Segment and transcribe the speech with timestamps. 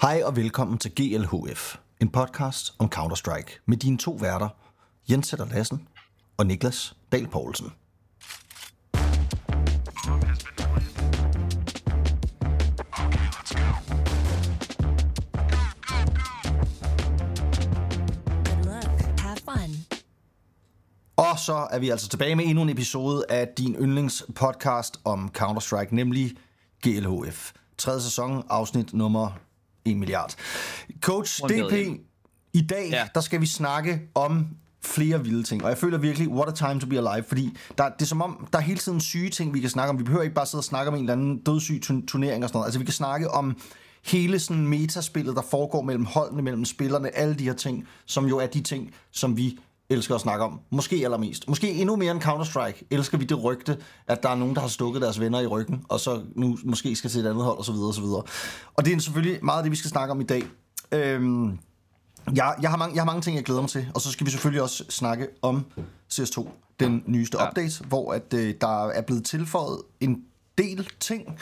[0.00, 4.48] Hej og velkommen til GLHF, en podcast om Counter-Strike med dine to værter,
[5.10, 5.88] Jens Sætter Lassen
[6.36, 7.72] og Niklas Dahl Poulsen.
[19.18, 19.70] Have fun.
[21.16, 25.94] Og så er vi altså tilbage med endnu en episode af din yndlingspodcast om Counter-Strike,
[25.94, 26.36] nemlig
[26.82, 27.52] GLHF.
[27.78, 29.47] Tredje sæson, afsnit nummer
[29.90, 30.34] 1 milliard.
[31.00, 32.00] Coach DP,
[32.52, 33.06] i dag, Ja.
[33.14, 34.46] der skal vi snakke om
[34.84, 35.62] flere vilde ting.
[35.64, 38.22] Og jeg føler virkelig, what a time to be alive, fordi der, det er som
[38.22, 39.98] om, der er hele tiden syge ting, vi kan snakke om.
[39.98, 42.48] Vi behøver ikke bare sidde og snakke om en eller anden dødssyg turn- turnering og
[42.48, 42.66] sådan noget.
[42.66, 43.56] Altså vi kan snakke om
[44.04, 48.38] hele sådan metaspillet, der foregår mellem holdene, mellem spillerne, alle de her ting, som jo
[48.38, 49.58] er de ting, som vi
[49.90, 50.60] elsker at snakke om.
[50.70, 51.48] Måske allermest.
[51.48, 52.86] Måske endnu mere end Counter-Strike.
[52.90, 55.84] Elsker vi det rygte, at der er nogen, der har stukket deres venner i ryggen,
[55.88, 58.22] og så nu måske skal til et andet hold, og så videre, og så videre.
[58.74, 60.42] Og det er selvfølgelig meget af det, vi skal snakke om i dag.
[60.92, 61.58] Øhm,
[62.34, 64.26] jeg, jeg, har mange, jeg har mange ting, jeg glæder mig til, og så skal
[64.26, 65.64] vi selvfølgelig også snakke om
[66.12, 66.46] CS2,
[66.80, 67.48] den nyeste Ja.
[67.48, 70.22] update, hvor at, øh, der er blevet tilføjet en
[70.58, 71.38] del ting.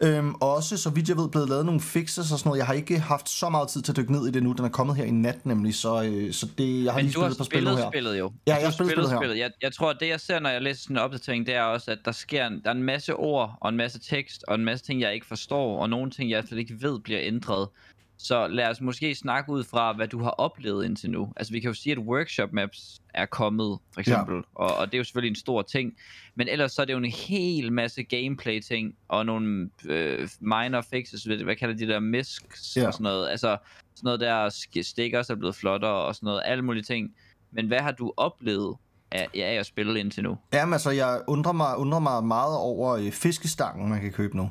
[0.00, 2.58] Øhm, også, så vidt jeg ved, blevet lavet nogle fixes og sådan noget.
[2.58, 4.52] Jeg har ikke haft så meget tid til at dykke ned i det nu.
[4.52, 7.20] Den er kommet her i nat nemlig, så, øh, så det, jeg har Men lige
[7.20, 7.90] har spillet nu spillet her.
[7.90, 8.32] spillet jo.
[8.46, 9.32] Ja, jeg har spillet spillet her.
[9.32, 11.62] Jeg, jeg tror, at det jeg ser, når jeg læser sådan en opdatering, det er
[11.62, 14.54] også, at der sker en, der er en masse ord, og en masse tekst, og
[14.54, 17.68] en masse ting, jeg ikke forstår, og nogle ting, jeg slet ikke ved, bliver ændret.
[18.18, 21.32] Så lad os måske snakke ud fra, hvad du har oplevet indtil nu.
[21.36, 24.42] Altså, vi kan jo sige, at workshop maps er kommet, for eksempel, ja.
[24.54, 25.92] og, og det er jo selvfølgelig en stor ting.
[26.34, 31.24] Men ellers så er det jo en hel masse gameplay-ting, og nogle øh, minor fixes,
[31.24, 32.86] hvad kalder de der misks Ja.
[32.86, 33.28] og sådan noget.
[33.28, 33.56] Altså,
[33.94, 34.48] sådan noget der
[34.82, 37.14] stickers er blevet flottere og sådan noget, alle mulige ting.
[37.52, 38.76] Men hvad har du oplevet
[39.12, 40.38] af, af at spille indtil nu?
[40.52, 44.50] Jamen altså, jeg undrer mig, undrer mig meget over øh, fiskestangen, man kan købe nu.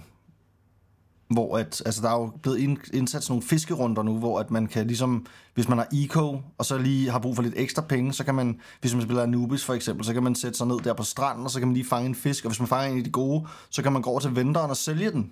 [1.34, 4.52] Hvor at, altså der er jo blevet ind, indsat sådan nogle fiskerunder nu, hvor at
[4.52, 7.82] man kan ligesom, hvis man har eco, og så lige har brug for lidt ekstra
[7.82, 10.68] penge, så kan man, hvis man spiller Anubis for eksempel, så kan man sætte sig
[10.68, 12.68] ned der på stranden, og så kan man lige fange en fisk, og hvis man
[12.68, 15.32] fanger en af de gode, så kan man gå over til venteren og sælge den.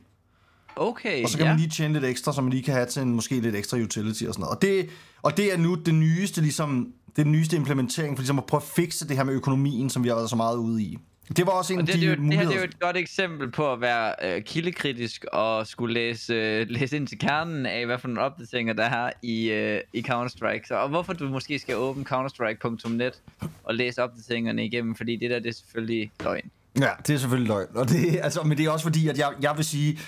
[0.75, 1.51] Okay, Og så kan ja.
[1.51, 3.78] man lige tjene lidt ekstra, så man lige kan have til en, måske lidt ekstra
[3.78, 4.56] utility og sådan noget.
[4.56, 4.90] Og det,
[5.22, 8.45] og det er nu det nyeste, ligesom, det er den nyeste implementering, for ligesom at
[8.45, 10.97] prøve at fikse det her med økonomien, som vi har været så meget ude i.
[11.38, 12.50] Det var også en Og af det, de det, er jo, det her muligheder.
[12.50, 16.66] det er jo et godt eksempel på at være øh, kildekritisk og skulle læse, øh,
[16.70, 20.68] læse ind til kernen af, hvad for nogle opdateringer der er i, øh, i Counter-Strike.
[20.68, 23.22] Så, og hvorfor du måske skal åbne counterstrike.net
[23.64, 26.52] og læse opdateringerne igennem, fordi det der det er selvfølgelig løgn.
[26.80, 27.68] Ja, det er selvfølgelig løgn.
[27.76, 30.00] Og det, altså, men det er også fordi, at jeg, jeg vil sige,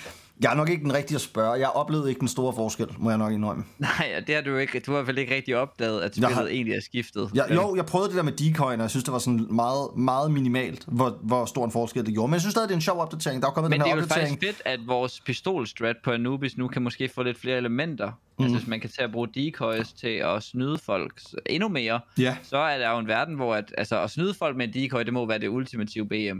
[0.42, 1.52] jeg er nok ikke den rigtige at spørge.
[1.52, 3.64] Jeg oplevede ikke den store forskel, må jeg nok indrømme.
[3.78, 4.80] Nej, det har du ikke.
[4.80, 7.30] Du har vel ikke rigtig opdaget, at Jeg spillet har- egentlig er skiftet.
[7.34, 7.54] Jeg, vel?
[7.54, 10.30] jo, jeg prøvede det der med decoy'en, og jeg synes, det var sådan meget, meget
[10.30, 12.28] minimalt, hvor, hvor stor en forskel det gjorde.
[12.28, 13.42] Men jeg synes stadig, det er en sjov opdatering.
[13.42, 14.28] Der er kommet Men den det her er jo opdatering.
[14.40, 18.10] faktisk fedt, at vores pistolstrat på Anubis nu kan måske få lidt flere elementer.
[18.38, 18.44] Mm.
[18.44, 22.36] Altså hvis man kan tage at bruge decoys til at snyde folk endnu mere, Ja.
[22.42, 25.00] så er der jo en verden, hvor at, altså, at snyde folk med en decoy,
[25.04, 26.38] det må være det ultimative BM.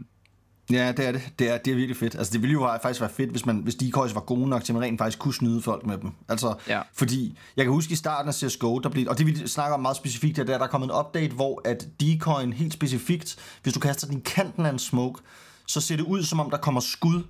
[0.70, 1.22] Ja, det er det.
[1.38, 2.14] Det er, det er virkelig fedt.
[2.14, 4.72] Altså, det ville jo faktisk være fedt, hvis, man, hvis decoys var gode nok til,
[4.72, 6.10] at man rent faktisk kunne snyde folk med dem.
[6.28, 6.80] Altså, Ja.
[6.94, 9.80] fordi jeg kan huske i starten af CSGO, der blev, og det vi snakker om
[9.82, 13.74] meget specifikt, er, der, der er kommet en update, hvor at decoyen helt specifikt, hvis
[13.74, 15.22] du kaster den i kanten af en smoke,
[15.66, 17.22] så ser det ud, som om der kommer skud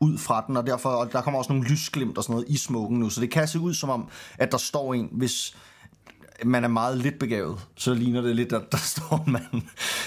[0.00, 2.56] ud fra den, og derfor og der kommer også nogle lysglimt og sådan noget i
[2.56, 4.08] smoken nu, så det kan se ud som om,
[4.38, 5.56] at der står en, hvis
[6.44, 9.62] man er meget lidt begavet, så ligner det lidt, at der står en mand.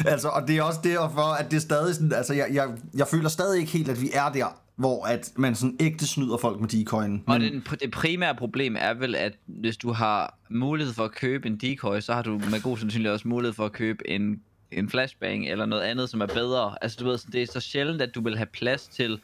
[0.05, 3.07] altså, og det er også derfor, at det er stadig sådan, altså jeg, jeg, jeg
[3.07, 6.59] føler stadig ikke helt, at vi er der, hvor at man sådan ægte snyder folk
[6.59, 7.23] med decoyen.
[7.27, 11.47] Og den, det primære problem er vel, at hvis du har mulighed for at købe
[11.47, 14.41] en decoy, så har du med god sandsynlighed også mulighed for at købe en,
[14.71, 16.75] en flashbang eller noget andet, som er bedre.
[16.81, 19.19] Altså du ved, det er så sjældent, at du vil have plads til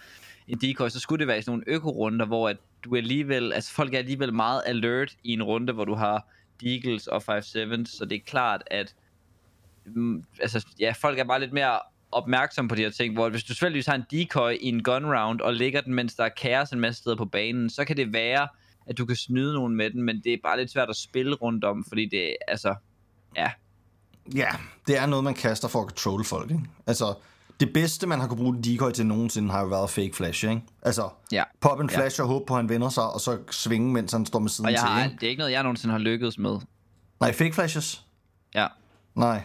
[0.48, 3.72] en decoy, så skulle det være i sådan nogle økorunder, hvor at du alligevel, altså
[3.72, 6.28] folk er alligevel meget alert i en runde, hvor du har
[6.62, 8.96] Deagles og 5-7, så det er klart, at
[9.86, 11.80] mm, altså, ja, folk er bare lidt mere
[12.12, 15.06] opmærksom på de her ting, hvor hvis du selvfølgelig har en decoy i en gun
[15.06, 17.98] round, og lægger den, mens der er kaos en masse steder på banen, så kan
[17.98, 18.48] det være,
[18.88, 21.36] at du kan snyde nogen med den, men det er bare lidt svært at spille
[21.36, 22.76] rundt om, fordi det, altså,
[23.36, 23.52] ja,
[24.36, 24.50] Ja,
[24.88, 26.64] det er noget, man kaster for at control folk, ikke?
[26.88, 27.14] Altså,
[27.60, 30.44] det bedste, man har kunne bruge en decoy til nogensinde, har jo været fake flash,
[30.50, 30.62] ikke?
[30.82, 31.44] Altså, ja.
[31.62, 31.98] pop en Ja.
[31.98, 34.50] flash og håbe på, at han vender sig, og så svinge, mens han står med
[34.50, 35.16] siden Og jeg til, har, ikke?
[35.16, 36.60] det er ikke noget, jeg nogensinde har lykkedes med.
[37.20, 38.06] Nej, fake flashes?
[38.56, 38.68] Ja.
[39.16, 39.42] Nej.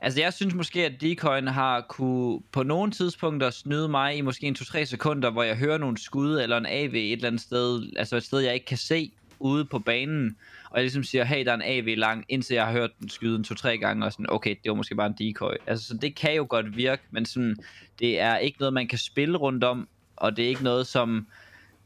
[0.00, 4.46] Altså, jeg synes måske, at decoyen har kunne på nogle tidspunkter snyde mig i måske
[4.46, 7.90] en 2-3 sekunder, hvor jeg hører nogle skud eller en AV et eller andet sted,
[7.96, 10.36] altså et sted, jeg ikke kan se ude på banen,
[10.70, 13.08] og jeg ligesom siger, hey, der er en AV lang, indtil jeg har hørt den
[13.08, 15.52] skyde en 2-3 gange, og sådan, okay, det var måske bare en decoy.
[15.66, 17.56] Altså, så det kan jo godt virke, men sådan,
[17.98, 21.26] det er ikke noget, man kan spille rundt om, og det er ikke noget, som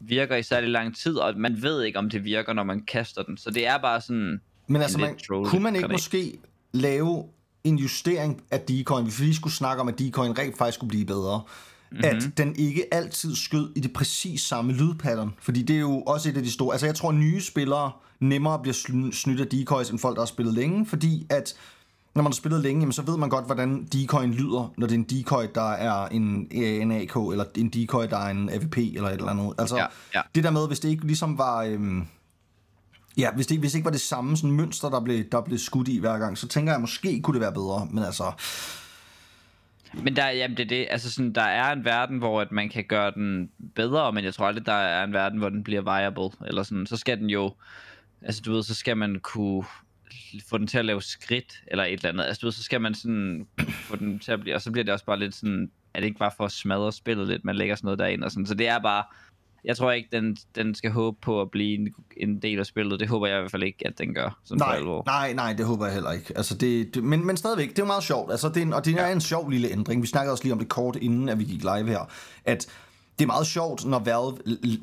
[0.01, 3.23] virker i særlig lang tid, og man ved ikke, om det virker, når man kaster
[3.23, 3.37] den.
[3.37, 4.41] Så det er bare sådan...
[4.67, 6.39] Men altså, man, kunne man ikke måske
[6.73, 7.29] lave
[7.65, 10.89] en justering af decoyen, hvis vi lige skulle snakke om, at decoyen rent faktisk skulle
[10.89, 11.43] blive bedre,
[11.93, 12.17] mm-hmm.
[12.17, 15.31] at den ikke altid skød i det præcis samme lydpattern.
[15.41, 16.75] Fordi det er jo også et af de store...
[16.75, 20.27] Altså, jeg tror, nye spillere nemmere bliver sn- snydt af decoys, end folk, der har
[20.27, 21.55] spillet længe, fordi at
[22.15, 24.94] når man har spillet længe, jamen, så ved man godt, hvordan decoyen lyder, når det
[24.94, 28.77] er en decoy, der er en, en AK, eller en decoy, der er en AVP,
[28.77, 29.53] eller et eller andet.
[29.59, 30.21] Altså, Ja, ja.
[30.35, 31.62] det der med, hvis det ikke ligesom var...
[31.62, 32.06] Øhm,
[33.17, 35.59] Ja, hvis det, hvis det ikke var det samme sådan mønster, der blev, der blev
[35.59, 37.89] skudt i hver gang, så tænker jeg, måske kunne det være bedre.
[37.91, 38.33] Men altså,
[39.94, 42.69] men der, jamen det er det, altså sådan, der er en verden, hvor at man
[42.69, 45.83] kan gøre den bedre, men jeg tror aldrig, der er en verden, hvor den bliver
[45.83, 47.55] viable, eller sådan, så skal den jo,
[48.23, 49.65] altså du ved, så skal man kunne
[50.49, 52.81] få den til at lave skridt, eller et eller andet, altså du ved, så skal
[52.81, 53.47] man sådan
[53.89, 56.06] få den til at blive, og så bliver det også bare lidt sådan, er det
[56.06, 58.55] ikke bare for at smadre spillet lidt, man lægger sådan noget derind, og sådan, så
[58.55, 59.05] det er bare,
[59.64, 63.00] jeg tror ikke, den, den skal håbe på at blive en, en del af spillet,
[63.00, 65.03] det håber jeg i hvert fald ikke, at den gør, sådan nej, alvor.
[65.06, 66.32] nej, nej, det håber jeg heller ikke.
[66.37, 68.31] Altså, det, det, men, men stadigvæk, det er jo meget sjovt.
[68.31, 70.03] Altså, det er en, og det er en sjov lille ændring.
[70.03, 72.11] Vi snakkede også lige om det kort, inden at vi gik live her.
[72.44, 72.67] At
[73.19, 74.37] det er meget sjovt, når Valve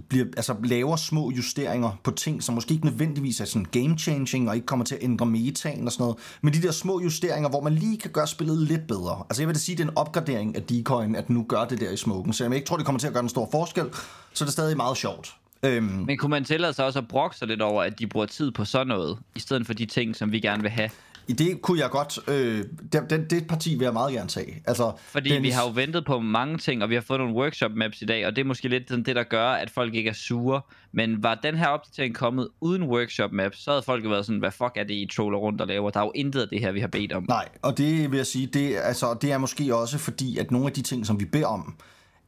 [0.09, 4.55] bliver, altså, laver små justeringer på ting, som måske ikke nødvendigvis er sådan game-changing, og
[4.55, 6.17] ikke kommer til at ændre metaen og sådan noget.
[6.41, 9.23] Men de der små justeringer, hvor man lige kan gøre spillet lidt bedre.
[9.29, 11.79] Altså jeg vil da sige, det er en opgradering af decoyen, at nu gør det
[11.79, 12.33] der i smoken.
[12.33, 13.85] Så jeg ikke tror, det kommer til at gøre en stor forskel,
[14.33, 15.33] så er stadig meget sjovt.
[15.63, 18.25] Øhm, Men kunne man tillade sig også at brokke sig lidt over, at de bruger
[18.25, 20.89] tid på sådan noget, i stedet for de ting, som vi gerne vil have?
[21.29, 22.19] I det kunne jeg godt...
[22.27, 24.63] Øh, det, det, det parti vil jeg meget gerne tage.
[24.67, 25.47] Altså, Fordi Dennis...
[25.47, 28.05] vi har jo ventet på mange ting, og vi har fået nogle workshop maps i
[28.05, 30.61] dag, og det er måske lidt sådan det, der gør, at folk ikke er sure.
[30.91, 34.51] Men var den her opdatering kommet uden workshop maps, så havde folk været sådan, hvad
[34.51, 35.89] fuck er det, I troller rundt og laver?
[35.89, 37.25] Der er jo intet af det her, vi har bedt om.
[37.27, 40.67] Nej, og det vil jeg sige, det, altså, det er måske også fordi, at nogle
[40.67, 41.75] af de ting, som vi beder om,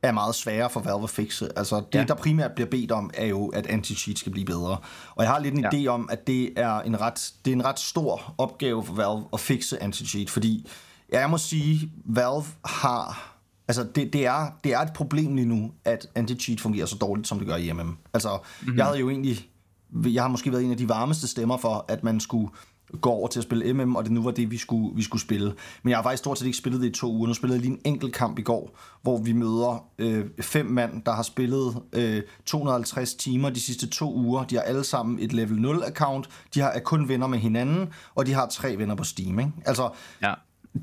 [0.03, 1.49] er meget svære for Valve at fixe.
[1.57, 1.99] Altså, det, ja.
[1.99, 2.05] Ja.
[2.05, 4.77] der primært bliver bedt om, er jo, at anti-cheat skal blive bedre.
[5.15, 5.69] Og jeg har lidt en ja.
[5.73, 5.83] Ja.
[5.83, 9.23] idé om, at det er, en ret, det er en ret stor opgave for Valve
[9.33, 10.69] at fixe anti-cheat, fordi
[11.11, 13.27] jeg må sige, Valve har...
[13.67, 17.27] Altså, det, det, er, det er et problem lige nu, at anti-cheat fungerer så dårligt,
[17.27, 17.97] som det gør i MM.
[18.13, 18.77] Altså, mm-hmm.
[18.77, 19.47] jeg havde jo egentlig...
[20.05, 22.49] Jeg har måske været en af de varmeste stemmer for, at man skulle
[23.01, 25.21] går over til at spille MM, og det nu var det, vi skulle, vi skulle
[25.21, 25.53] spille.
[25.83, 27.27] Men jeg har faktisk stort set ikke spillet det i to uger.
[27.27, 31.01] Nu spillede jeg lige en enkelt kamp i går, hvor vi møder øh, fem mand,
[31.05, 34.43] der har spillet øh, 250 timer de sidste to uger.
[34.43, 36.23] De har alle sammen et level 0-account.
[36.53, 39.39] De har, er kun venner med hinanden, og de har tre venner på Steam.
[39.39, 39.51] Ikke?
[39.65, 39.89] Altså,
[40.21, 40.33] Ja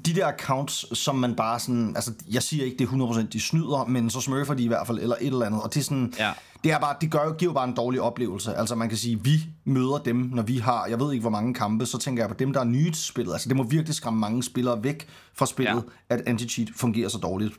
[0.06, 3.40] de der accounts, som man bare sådan, altså jeg siger ikke, det er 100% de
[3.40, 5.85] snyder, men så smurfer de i hvert fald, eller et eller andet, og det er
[5.85, 6.32] sådan, Ja.
[6.64, 9.20] det er bare, det gør, giver jo bare en dårlig oplevelse, altså man kan sige,
[9.25, 12.29] vi møder dem, når vi har, jeg ved ikke hvor mange kampe, så tænker jeg
[12.29, 15.06] på dem, der er nye til spillet, altså det må virkelig skræmme mange spillere væk
[15.35, 16.14] fra spillet, ja.
[16.14, 17.55] at anti-cheat fungerer så dårligt.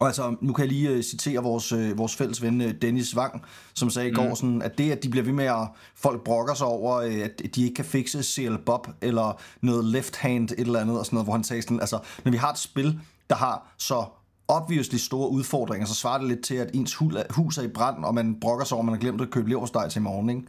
[0.00, 3.16] Og altså, nu kan jeg lige uh, citere vores, uh, vores fælles ven uh, Dennis
[3.16, 3.42] Wang,
[3.74, 6.54] som sagde i går, sådan, at det, at de bliver ved med at folk brokker
[6.54, 10.58] sig over, uh, at de ikke kan fixe CL Bob, eller noget left hand, et
[10.58, 13.00] eller andet, og sådan noget, hvor han sagde sådan, altså, når vi har et spil,
[13.30, 14.04] der har så
[14.48, 16.94] obviously store udfordringer, så svarer det lidt til, at ens
[17.30, 19.48] hus er i brand, og man brokker sig over, at man har glemt at købe
[19.48, 20.42] leverpostej til i morgen, ikke?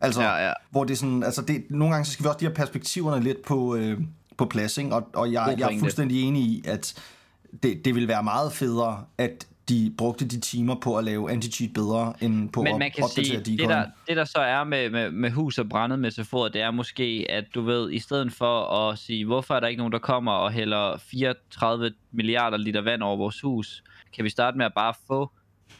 [0.00, 0.52] Altså, Ja, ja.
[0.70, 3.24] hvor det er sådan, altså det, nogle gange så skal vi også de her perspektiverne
[3.24, 4.00] lidt på, øh,
[4.36, 4.94] på plads, ikke?
[4.94, 6.94] Og, og jeg, jeg er fuldstændig enig i, at
[7.62, 11.72] det, det vil være meget federe, at de brugte de timer på at lave anti-cheat
[11.74, 13.58] bedre, end på Men at man kan opdatere sige, decoyen.
[13.58, 16.70] det der, det der så er med, med, med hus og brændet metafor, det er
[16.70, 19.98] måske, at du ved, i stedet for at sige, hvorfor er der ikke nogen, der
[19.98, 23.84] kommer og hælder 34 milliarder liter vand over vores hus,
[24.16, 25.30] kan vi starte med at bare få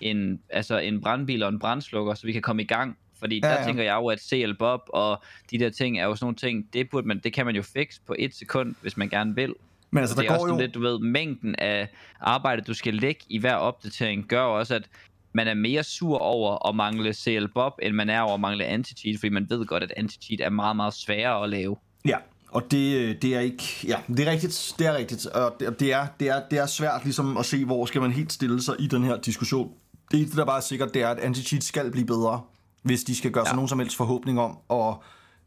[0.00, 2.98] en, altså en brandbil og en brandslukker, så vi kan komme i gang.
[3.18, 6.04] Fordi Ja, ja, der tænker jeg jo, at CL Bob og de der ting er
[6.04, 8.74] jo sådan nogle ting, det, burde man, det kan man jo fikse på et sekund,
[8.82, 9.54] hvis man gerne vil.
[9.90, 10.52] Men altså, det der er går også jo...
[10.54, 11.88] sådan lidt, du ved, mængden af
[12.20, 14.88] arbejde, du skal lægge i hver opdatering, gør også, at
[15.32, 18.64] man er mere sur over at mangle CL Bob, end man er over at mangle
[18.64, 21.76] anti-cheat, fordi man ved godt, at anti-cheat er meget, meget sværere at lave.
[22.04, 22.16] Ja,
[22.48, 23.64] og det, det er ikke...
[23.86, 24.74] Ja, det er rigtigt.
[24.78, 25.26] Det er rigtigt.
[25.26, 28.12] Og det, det, er, det, er, det er svært ligesom at se, hvor skal man
[28.12, 29.72] helt stille sig i den her diskussion.
[30.10, 32.40] Det eneste, der bare er sikkert, det er, at anti-cheat skal blive bedre,
[32.82, 33.56] hvis de skal gøre sig Ja.
[33.56, 34.94] nogen som helst forhåbning om at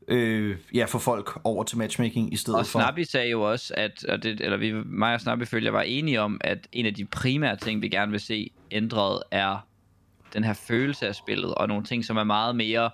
[0.07, 2.79] øh, ja, få folk over til matchmaking i stedet Og for...
[2.79, 6.21] Snappy sagde jo også, at, og det, eller vi, mig og Snappy følger var enige
[6.21, 9.67] om, at en af de primære ting, vi gerne vil se ændret, er
[10.33, 12.89] den her følelse af spillet, og nogle ting, som er meget mere,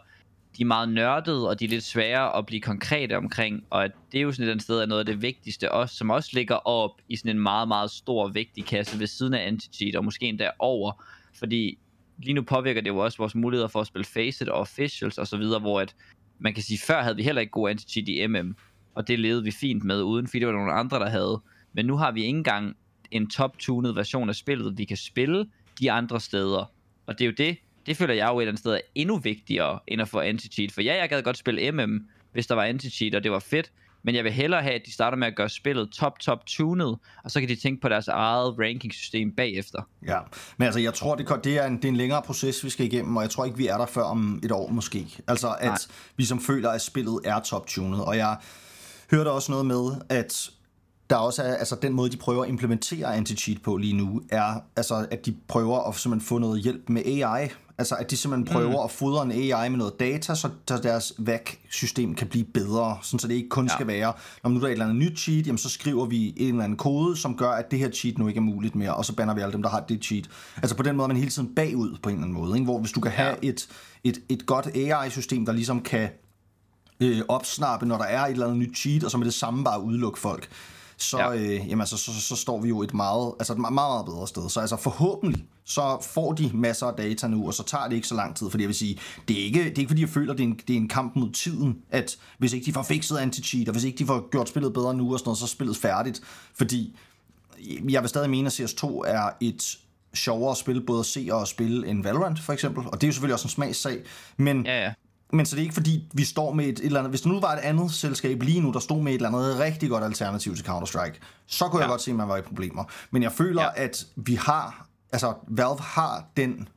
[0.58, 3.92] de er meget nørdede, og de er lidt svære at blive konkrete omkring, og at
[4.12, 6.56] det er jo sådan et sted af noget af det vigtigste også, som også ligger
[6.56, 10.26] op i sådan en meget, meget stor, vigtig kasse ved siden af Anti-Cheat, og måske
[10.26, 11.04] endda over,
[11.40, 11.78] fordi
[12.18, 15.28] lige nu påvirker det jo også vores muligheder for at spille Faceit og Officials og
[15.28, 15.96] så videre, hvor at
[16.40, 18.56] man kan sige, før havde vi heller ikke god anti-cheat i MM,
[18.96, 21.42] og det levede vi fint med, uden fordi det var nogle andre, der havde.
[21.74, 22.76] Men nu har vi ikke engang
[23.12, 25.48] en top-tunet version af spillet, vi kan spille
[25.80, 26.72] de andre steder.
[27.06, 29.18] Og det er jo det, det føler jeg jo et eller andet sted er endnu
[29.18, 30.72] vigtigere, end at få anti-cheat.
[30.72, 33.72] For ja, jeg gad godt spille MM, hvis der var anti-cheat, og det var fedt.
[34.08, 36.98] Men jeg vil hellere have, at de starter med at gøre spillet top, top tunet,
[37.24, 39.82] og så kan de tænke på deres eget ranking-system bagefter.
[40.08, 40.20] Ja,
[40.58, 42.86] men altså jeg tror, det, det, er en, det er en længere proces, vi skal
[42.86, 45.08] igennem, og jeg tror ikke, vi er der før om et år måske.
[45.28, 45.78] Altså at Nej.
[46.18, 48.38] vi som føler, at spillet er top-tunet, og jeg
[49.12, 50.50] hørte også noget med, at
[51.10, 54.60] der også er, altså den måde, de prøver at implementere anti-cheat på lige nu, er,
[54.76, 57.50] altså, at de prøver at simpelthen få noget hjælp med AI.
[57.80, 58.84] Altså, at de simpelthen prøver mm.
[58.84, 63.20] at fodre en AI med noget data, så, så deres VAC-system kan blive bedre, sådan
[63.20, 63.74] så det ikke kun ja.
[63.74, 66.34] skal være, når nu der er et eller andet nyt cheat, jamen så skriver vi
[66.38, 68.96] en eller anden kode, som gør, at det her cheat nu ikke er muligt mere,
[68.96, 70.30] og så banner vi alle dem, der har det cheat.
[70.58, 72.66] Altså på den måde er man hele tiden bagud på en eller anden måde, ikke?
[72.66, 73.50] hvor hvis du kan have ja.
[73.50, 73.68] et,
[74.04, 76.10] et, et godt AI-system, der ligesom kan
[77.00, 79.64] øh, opsnappe, når der er et eller andet nyt cheat, og så med det samme
[79.64, 80.50] bare udelukke folk,
[80.98, 81.36] så, ja.
[81.36, 84.06] øh, jamen, altså, så, så, så står vi jo et meget, altså et meget, meget
[84.06, 84.50] bedre sted.
[84.50, 88.08] Så altså forhåbentlig, så får de masser af data nu, og så tager det ikke
[88.08, 90.10] så lang tid, fordi jeg vil sige, det er ikke, det er ikke fordi jeg
[90.10, 92.74] føler, at det er, en, det er en kamp mod tiden, at hvis ikke de
[92.74, 95.38] får fikset anti-cheat, og hvis ikke de får gjort spillet bedre nu, og sådan noget,
[95.38, 96.22] så er spillet færdigt,
[96.56, 96.96] fordi
[97.90, 99.78] jeg vil stadig mene, at CS2 er et
[100.14, 102.84] sjovere spil, både at se og at spille end Valorant, for eksempel.
[102.88, 104.02] Og det er jo selvfølgelig også en smagssag.
[104.38, 104.94] Men ja, ja.
[105.34, 107.12] Men så det er ikke fordi, vi står med et, et eller andet...
[107.12, 109.60] Hvis der nu var et andet selskab lige nu, der stod med et eller andet
[109.60, 111.84] rigtig godt alternativ til Counter-Strike, så kunne ja.
[111.84, 112.84] jeg godt se, at man var i problemer.
[113.12, 113.84] Men jeg føler, ja.
[113.84, 114.88] at vi har...
[115.12, 116.68] Altså, Valve har den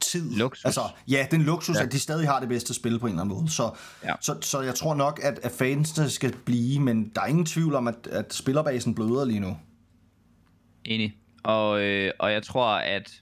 [0.00, 0.30] tid.
[0.30, 0.64] Luksus.
[0.64, 1.82] Altså, ja, den luksus, ja.
[1.82, 3.50] at de stadig har det bedste spil på en eller anden måde.
[3.50, 3.70] Så,
[4.04, 4.12] ja.
[4.20, 7.74] så, så jeg tror nok, at, at fansene skal blive, men der er ingen tvivl
[7.74, 9.56] om, at, at spillerbasen bløder lige nu.
[10.84, 11.16] Enig.
[11.44, 13.12] Og, øh, og jeg tror, at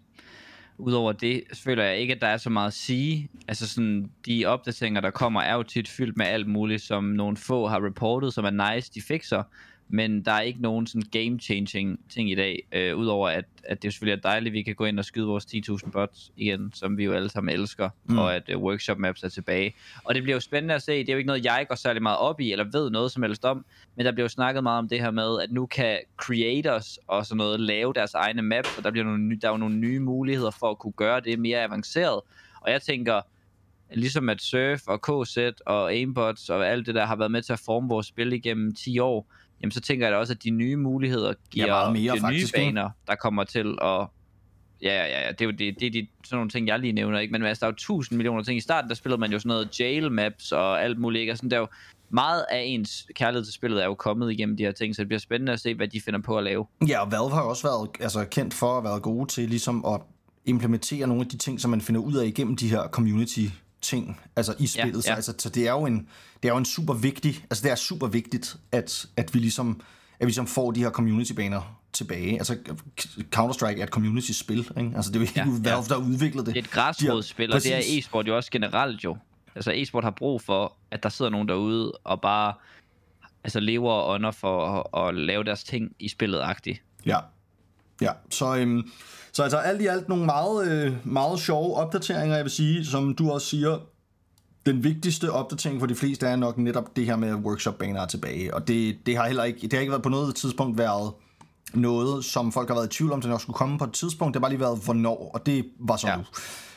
[0.83, 3.29] Udover det, føler jeg ikke, at der er så meget at sige.
[3.49, 7.37] Altså sådan, de opdateringer, der kommer, er jo tit fyldt med alt muligt, som nogle
[7.37, 9.43] få har reportet, som er nice, de fikser
[9.89, 13.93] men der er ikke nogen sådan game-changing ting i dag, øh, udover at, at det
[13.93, 16.99] selvfølgelig er dejligt, at vi kan gå ind og skyde vores 10.000 bots igen, som
[16.99, 18.19] vi jo alle sammen elsker, mm.
[18.19, 19.75] og at uh, workshop maps er tilbage.
[20.05, 22.03] Og det bliver jo spændende at se, det er jo ikke noget, jeg går særlig
[22.03, 23.65] meget op i, eller ved noget som helst om,
[23.97, 27.27] men der bliver jo snakket meget om det her med, at nu kan creators og
[27.27, 30.01] sådan noget lave deres egne maps, og der, bliver nogle, der er jo nogle nye
[30.01, 32.21] muligheder for at kunne gøre det mere avanceret.
[32.61, 33.21] Og jeg tænker,
[33.95, 37.53] ligesom at Surf og KZ og Aimbots og alt det der har været med til
[37.53, 40.51] at forme vores spil igennem 10 år, jamen så tænker jeg da også, at de
[40.51, 44.07] nye muligheder giver ja, mere, de faktisk, nye baner, der kommer til at...
[44.83, 46.93] Ja, ja, ja, det er jo det, det er de, sådan nogle ting, jeg lige
[46.93, 47.33] nævner, ikke?
[47.33, 48.57] Men altså, der er jo tusind millioner ting.
[48.57, 51.33] I starten, der spillede man jo sådan noget jail maps og alt muligt, ikke?
[51.33, 51.69] Og sådan, der er jo
[52.11, 55.09] meget af ens kærlighed til spillet er jo kommet igennem de her ting, så det
[55.09, 56.67] bliver spændende at se, hvad de finder på at lave.
[56.89, 60.01] Ja, og Valve har også været altså, kendt for at være gode til ligesom at
[60.45, 63.47] implementere nogle af de ting, som man finder ud af igennem de her community
[63.83, 65.07] ting altså i spillet.
[65.07, 65.21] Ja, ja.
[65.21, 66.09] Så, altså, så det er jo en
[66.43, 69.81] det er jo en super vigtig, altså det er super vigtigt at at vi ligesom
[70.21, 72.39] at vi ligesom får de her community baner tilbage.
[72.39, 72.57] Altså
[73.37, 74.93] Counter-Strike er et community spil, ikke?
[74.97, 75.95] Altså det er jo ikke ja, Valve ja.
[75.95, 76.55] der har udviklet det.
[76.55, 79.17] Det er et græsrodsspil, og det er e-sport jo også generelt jo.
[79.55, 82.55] Altså e-sport har brug for at der sidder nogen derude og bare
[83.45, 86.83] altså lever og ånder for at, at lave deres ting i spillet agtigt.
[87.07, 87.19] Ja.
[88.03, 88.83] Ja, så øhm,
[89.33, 93.15] så altså alt i alt nogle meget, øh, meget sjove opdateringer, jeg vil sige, som
[93.15, 93.79] du også siger,
[94.67, 98.69] den vigtigste opdatering for de fleste er nok netop det her med workshop-baner tilbage, og
[98.69, 101.13] det, det har heller ikke, det har ikke været på noget tidspunkt været
[101.75, 104.35] noget, som folk har været i tvivl om, det nok skulle komme på et tidspunkt,
[104.35, 106.17] det har bare lige været hvornår, og det var så ja.
[106.17, 106.23] nu.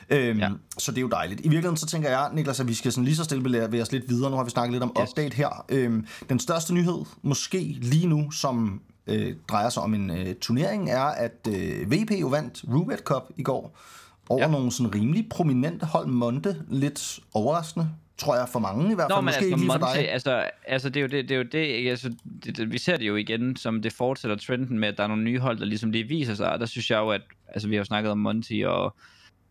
[0.09, 0.49] Øhm, ja.
[0.77, 1.39] Så det er jo dejligt.
[1.39, 3.91] I virkeligheden så tænker jeg, Niklas, at vi skal sådan lige så stille bevæge os
[3.91, 4.31] lidt videre.
[4.31, 5.09] Nu har vi snakket lidt om yes.
[5.09, 5.65] update her.
[5.69, 10.89] Øhm, den største nyhed, måske lige nu, som øh, drejer sig om en øh, turnering,
[10.89, 13.77] er, at øh, VP jo vandt Rubet Cup i går
[14.29, 14.51] over ja.
[14.51, 16.55] nogle sådan rimelig prominente hold Monte.
[16.69, 19.17] Lidt overraskende, tror jeg, for mange i hvert fald.
[19.17, 20.11] Nå, men Måske altså, lige Monte, for dig.
[20.11, 22.97] Altså, altså, det er jo det, det, er jo det altså, det, det, vi ser
[22.97, 25.65] det jo igen, som det fortsætter trenden med, at der er nogle nye hold, der
[25.65, 28.11] ligesom lige viser sig, og der synes jeg jo, at altså, vi har jo snakket
[28.11, 28.95] om Monty og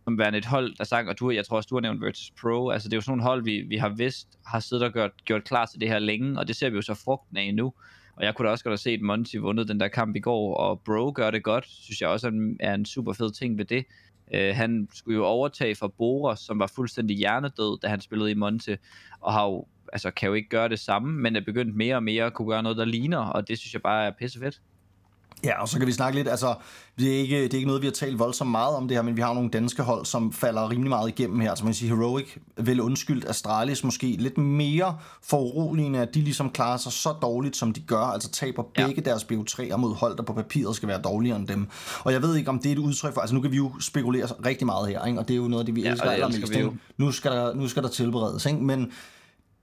[0.04, 2.32] som værende et hold, der sang, og du, jeg tror også, du har nævnt Virtus
[2.40, 4.92] Pro, altså det er jo sådan nogle hold, vi, vi har vidst, har siddet og
[4.92, 7.54] gjort, gjort klar til det her længe, og det ser vi jo så frugten af
[7.54, 7.72] nu.
[8.16, 10.56] Og jeg kunne da også godt have set Monty vundet den der kamp i går,
[10.56, 13.84] og Bro gør det godt, synes jeg også er en super fed ting ved det.
[14.34, 18.34] Øh, han skulle jo overtage for Bora, som var fuldstændig hjernedød, da han spillede i
[18.34, 18.78] Monte,
[19.20, 22.02] og har jo, altså, kan jo ikke gøre det samme, men er begyndt mere og
[22.02, 24.60] mere at kunne gøre noget, der ligner, og det synes jeg bare er pissefedt.
[25.44, 26.54] Ja, og så kan vi snakke lidt, altså,
[26.98, 29.02] det er, ikke, det er ikke noget, vi har talt voldsomt meget om det her,
[29.02, 31.54] men vi har nogle danske hold, som falder rimelig meget igennem her.
[31.54, 36.50] Så man kan sige, Heroic, vel undskyldt, Astralis måske lidt mere foruroligende, at de ligesom
[36.50, 39.10] klarer sig så dårligt, som de gør, altså taber begge ja.
[39.10, 41.68] deres BO3'er mod hold, der på papiret skal være dårligere end dem.
[42.04, 43.72] Og jeg ved ikke, om det er et udtryk for, altså nu kan vi jo
[43.80, 45.18] spekulere rigtig meget her, ikke?
[45.18, 46.52] og det er jo noget af det, vi ja, elsker allermest.
[46.96, 48.58] Nu skal, der, nu skal der tilberedes, ikke?
[48.58, 48.92] men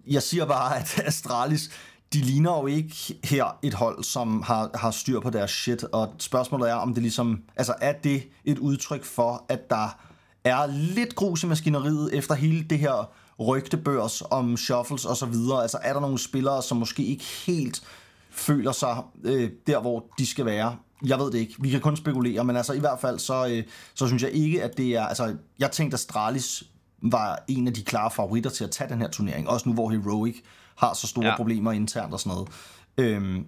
[0.08, 1.70] jeg siger bare, at Astralis,
[2.14, 6.14] de ligner jo ikke her et hold, som har, har styr på deres shit, og
[6.18, 10.00] spørgsmålet er, om det ligesom, altså er det et udtryk for, at der
[10.44, 15.62] er lidt grus i maskineriet efter hele det her rygtebørs om shuffles og så videre.
[15.62, 17.84] Altså er der nogle spillere, som måske ikke helt
[18.32, 20.76] føler sig øh, der, hvor de skal være.
[21.06, 21.56] Jeg ved det ikke.
[21.60, 23.64] Vi kan kun spekulere, men altså i hvert fald, så, øh,
[23.94, 25.06] så synes jeg ikke, at det er...
[25.06, 26.64] Altså, jeg tænkte, at Stralis
[27.02, 29.50] var en af de klare favoritter til at tage den her turnering.
[29.50, 30.36] Også nu, hvor Heroic
[30.82, 31.36] har så store ja.
[31.36, 32.50] Problemer internt og sådan noget.
[32.98, 33.46] Øhm,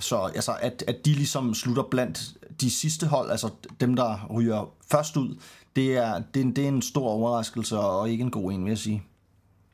[0.00, 2.20] så altså, at, at de ligesom slutter blandt
[2.60, 5.36] de sidste hold, altså dem, der ryger først ud,
[5.76, 8.70] det er, det, er, det er en stor overraskelse, og ikke en god en, vil
[8.70, 9.02] jeg sige.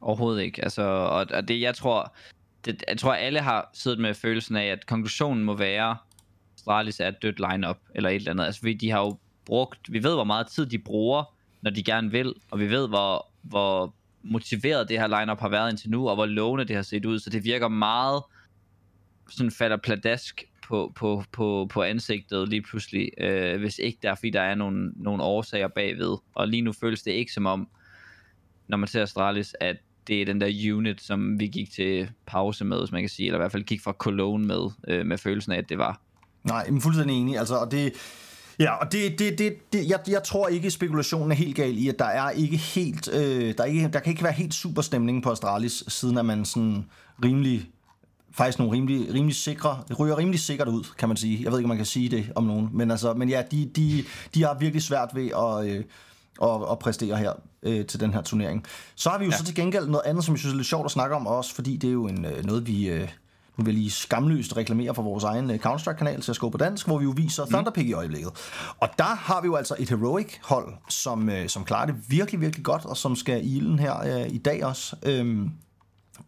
[0.01, 0.65] Overhovedet ikke.
[0.65, 2.13] Altså, og, og det, jeg tror,
[2.65, 5.97] det, jeg tror, alle har siddet med følelsen af, at konklusionen må være,
[6.55, 8.45] Astralis er et dødt lineup eller et eller andet.
[8.45, 11.25] Altså, fordi de har jo brugt, vi ved, hvor meget tid de bruger,
[11.63, 13.95] når de gerne vil, og vi ved, hvor, hvor
[14.31, 17.19] motiveret det her lineup har været indtil nu, og hvor lovende det har set ud,
[17.19, 18.23] så det virker meget
[19.31, 24.15] sådan falder pladask på, på, på, på ansigtet lige pludselig, øh, hvis ikke der er,
[24.15, 26.17] fordi der er nogle, nogle årsager bagved.
[26.35, 27.69] Og lige nu føles det ikke som om,
[28.69, 32.65] når man ser Astralis, at det er den der unit, som vi gik til pause
[32.65, 35.19] med, hvis man kan sige, eller i hvert fald gik fra Cologne med, øh, med
[35.19, 36.01] følelsen af, at det var.
[36.45, 37.39] Nej, men fuldstændig enig.
[37.39, 37.93] Altså, og det,
[38.59, 41.89] ja, og det, det, det, det jeg, jeg tror ikke, spekulationen er helt gal i,
[41.89, 44.83] at der er ikke helt, øh, der, er ikke, der kan ikke være helt super
[44.83, 46.85] stemning på Astralis, siden at man sådan
[47.25, 47.71] rimelig
[48.37, 51.45] faktisk nogle rimelig, rimelig sikre, ryger rimelig sikkert ud, kan man sige.
[51.45, 53.71] Jeg ved ikke, om man kan sige det om nogen, men, altså, men ja, de,
[53.77, 55.85] de, de har virkelig svært ved at, øh,
[56.43, 57.33] at, at præstere her
[57.63, 58.65] øh, til den her turnering.
[58.95, 59.37] Så har vi jo ja.
[59.37, 61.55] så til gengæld noget andet, som jeg synes er lidt sjovt at snakke om også,
[61.55, 62.89] fordi det er jo en, øh, noget, vi...
[62.89, 63.09] Øh,
[63.59, 66.87] nu vil jeg lige skamløst reklamere for vores egen øh, Counter-Strike-kanal til at på dansk,
[66.87, 67.51] hvor vi jo viser mm.
[67.51, 68.31] Thunderpick i øjeblikket.
[68.81, 72.65] Og der har vi jo altså et Heroic-hold, som, øh, som klarer det virkelig, virkelig
[72.65, 74.97] godt, og som skal i ilden her øh, i dag også.
[75.07, 75.51] Øhm,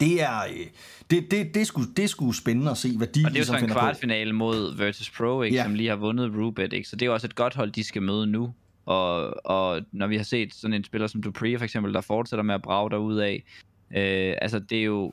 [0.01, 0.67] det er, øh,
[1.11, 3.33] det, det, det, sgu, det sgu spændende at se, hvad de Og det er jo
[3.35, 3.81] ligesom så en finder på.
[3.81, 5.63] kvartfinale mod Virtus Pro, ikke, Ja.
[5.63, 6.89] som lige har vundet Rubet, ikke?
[6.89, 8.55] så det er jo også et godt hold, de skal møde nu.
[8.87, 12.43] Og, og når vi har set sådan en spiller som Dupree for eksempel, der fortsætter
[12.43, 13.45] med at brage derud af,
[13.97, 15.13] øh, altså det er jo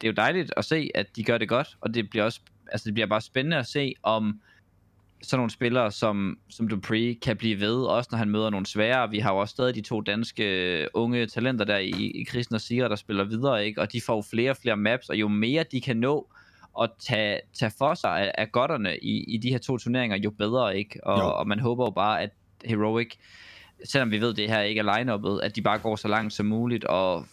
[0.00, 2.40] det er jo dejligt at se, at de gør det godt, og det bliver også
[2.72, 4.40] altså det bliver bare spændende at se, om
[5.22, 9.10] sådan nogle spillere som, som Dupree kan blive ved, også når han møder nogle svære.
[9.10, 12.54] Vi har jo også stadig de to danske øh, unge talenter der i, i Kristen
[12.54, 13.80] og Siger, der spiller videre, ikke?
[13.80, 16.30] og de får jo flere og flere maps, og jo mere de kan nå
[16.80, 20.30] at tage, tage for sig af, af godterne i, i de her to turneringer, jo
[20.30, 21.00] bedre, ikke?
[21.06, 21.12] Jo.
[21.12, 22.30] Og, og man håber jo bare, at
[22.64, 23.14] Heroic,
[23.84, 26.46] selvom vi ved, det her ikke er line-uppet, at de bare går så langt som
[26.46, 27.26] muligt, og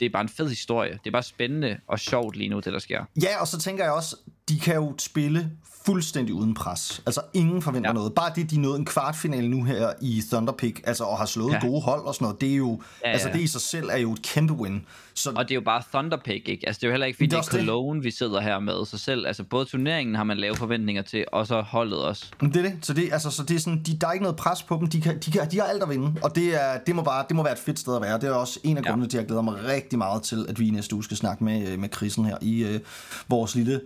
[0.00, 0.92] det er bare en fed historie.
[0.92, 3.04] Det er bare spændende og sjovt lige nu, det der sker.
[3.22, 4.16] Ja, og så tænker jeg også,
[4.50, 5.50] de kan jo spille
[5.86, 7.02] fuldstændig uden pres.
[7.06, 7.92] Altså ingen forventer ja.
[7.92, 7.94] Ja.
[7.94, 8.14] noget.
[8.14, 11.58] Bare det, de nåede en kvartfinale nu her i Thunderpick, altså og har slået ja.
[11.62, 11.66] Ja.
[11.66, 12.70] gode hold og sådan noget, det er jo,
[13.04, 13.34] ja, Ja, altså ja.
[13.34, 14.84] det i sig selv er jo et kæmpe win.
[15.14, 16.66] Så Og det er jo bare Thunderpick, ikke?
[16.66, 17.60] Altså det er jo heller ikke, fordi det det er også det.
[17.60, 19.26] Cologne, vi sidder her med sig selv.
[19.26, 22.26] Altså både turneringen har man lave forventninger til, og så holdet også.
[22.40, 22.78] Men det er det.
[22.86, 24.86] Så det, altså, så det er sådan, de, der er ikke noget pres på dem.
[24.86, 27.24] De, kan, de, kan, de har alt at vinde, og det, er, det, må bare,
[27.28, 28.14] det må være et fedt sted at være.
[28.20, 28.88] Det er også en af Ja.
[28.90, 31.44] grundene til, at jeg glæder mig rigtig meget til, at vi næste uge skal snakke
[31.44, 32.80] med, øh, med Chrisen her i øh,
[33.28, 33.80] vores lille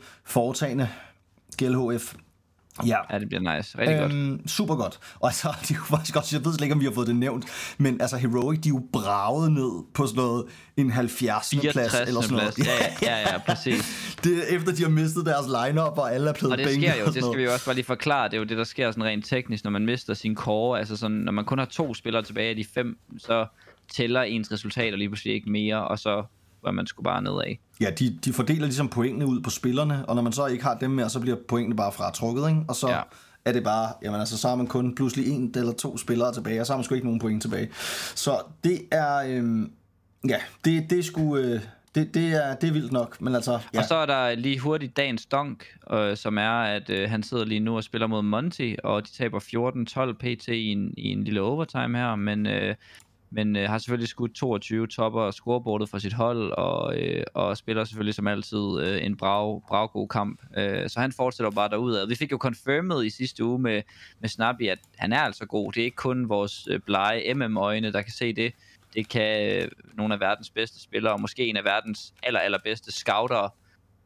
[0.54, 0.88] foretagende
[1.58, 2.14] GLHF.
[2.86, 3.78] Ja, Ja, det bliver nice.
[3.78, 4.50] Rigtig øhm, godt.
[4.50, 4.98] Super godt.
[5.20, 7.06] Og altså, det er jo faktisk også, jeg ved slet ikke, om vi har fået
[7.06, 7.44] det nævnt,
[7.78, 10.44] men altså Heroic, de er jo braget ned på sådan noget,
[10.76, 11.50] en 70.
[11.50, 12.08] plads 64.
[12.08, 12.54] eller sådan noget.
[12.54, 13.02] plads.
[13.02, 13.82] Ja, ja, ja, præcis.
[14.24, 16.94] det er efter, de har mistet deres lineup og alle er blevet Og det sker
[17.00, 18.90] jo, det skal vi jo også bare lige forklare, det er jo det, der sker
[18.90, 21.94] sådan rent teknisk, når man mister sin core, altså sådan, når man kun har to
[21.94, 23.46] spillere tilbage af de fem, så
[23.92, 26.24] tæller ens resultater lige pludselig ikke mere, og så
[26.64, 27.56] var man skulle bare nedad.
[27.80, 30.74] Ja, de, de fordeler ligesom pointene ud på spillerne, og når man så ikke har
[30.74, 32.60] dem mere, så bliver pointene bare fratrukket, ikke?
[32.68, 32.88] Og så.
[32.88, 33.00] Ja.
[33.44, 36.60] er det bare, jamen altså, så har man kun pludselig en eller to spillere tilbage,
[36.60, 37.68] og så har man sgu ikke nogen point tilbage.
[38.14, 39.72] Så det er, øhm,
[40.28, 41.60] ja, det, det er sgu, øh,
[41.94, 43.78] det, det, er, det er vildt nok, men altså, ja.
[43.78, 47.44] Og så er der lige hurtigt dagens donk, øh, som er, at øh, han sidder
[47.44, 49.40] lige nu og spiller mod Monty, og de taber
[50.10, 50.48] 14-12 pt.
[50.48, 52.74] I en, i en lille overtime her, men, øh,
[53.34, 57.84] men øh, har selvfølgelig skudt 22 topper scoreboardet for sit hold, og, øh, og spiller
[57.84, 60.42] selvfølgelig som altid øh, en brav, brav god kamp.
[60.56, 62.06] Øh, så han fortsætter bare derudad.
[62.06, 63.82] Vi fik jo confirmed i sidste uge med,
[64.20, 65.72] med Snappy, at han er altså god.
[65.72, 68.52] Det er ikke kun vores øh, blege MM-øjne, der kan se det.
[68.94, 72.92] Det kan øh, nogle af verdens bedste spillere, og måske en af verdens aller, allerbedste
[72.92, 73.54] scouter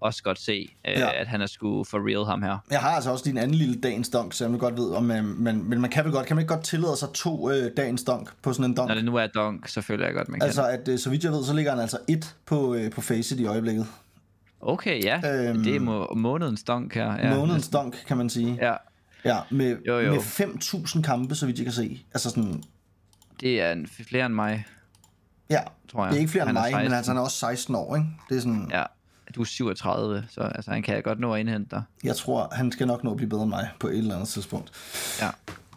[0.01, 0.53] også godt se,
[0.89, 1.21] øh, Ja.
[1.21, 2.59] at han er sgu for real ham her.
[2.71, 5.05] Jeg har altså også din anden lille dagens donk, så jeg vil godt ved, om
[5.05, 7.71] man, man, men man kan vel godt, kan man ikke godt tillade sig to øh,
[7.77, 8.89] dagens donk på sådan en donk?
[8.89, 10.71] Når det nu er donk, så føler jeg godt, man Altså, kan.
[10.81, 13.41] at øh, så vidt jeg ved, så ligger han altså et på, øh, på Faceit
[13.41, 13.87] i øjeblikket.
[14.61, 15.49] Okay, ja.
[15.49, 17.17] Øhm, det er må- månedens donk her.
[17.29, 18.59] Ja, Månedens donk, kan man sige.
[18.63, 18.75] Ja,
[19.25, 20.11] Ja, med, Jo, jo.
[20.13, 22.05] med 5.000 kampe, så vidt jeg kan se.
[22.15, 22.63] Altså sådan,
[23.41, 24.65] det er en, flere end mig,
[25.51, 25.61] ja,
[25.93, 26.11] tror jeg.
[26.11, 26.95] det er ikke flere end Han er mig, men 16.
[26.97, 28.07] altså, han er også 16 år, ikke?
[28.29, 28.83] Det er sådan, Ja,
[29.35, 31.83] du er 37, så altså, han kan godt nå at indhente dig.
[32.05, 34.29] jeg tror, han skal nok nå at blive bedre end mig på et eller andet
[34.29, 34.71] tidspunkt.
[35.21, 35.29] Ja.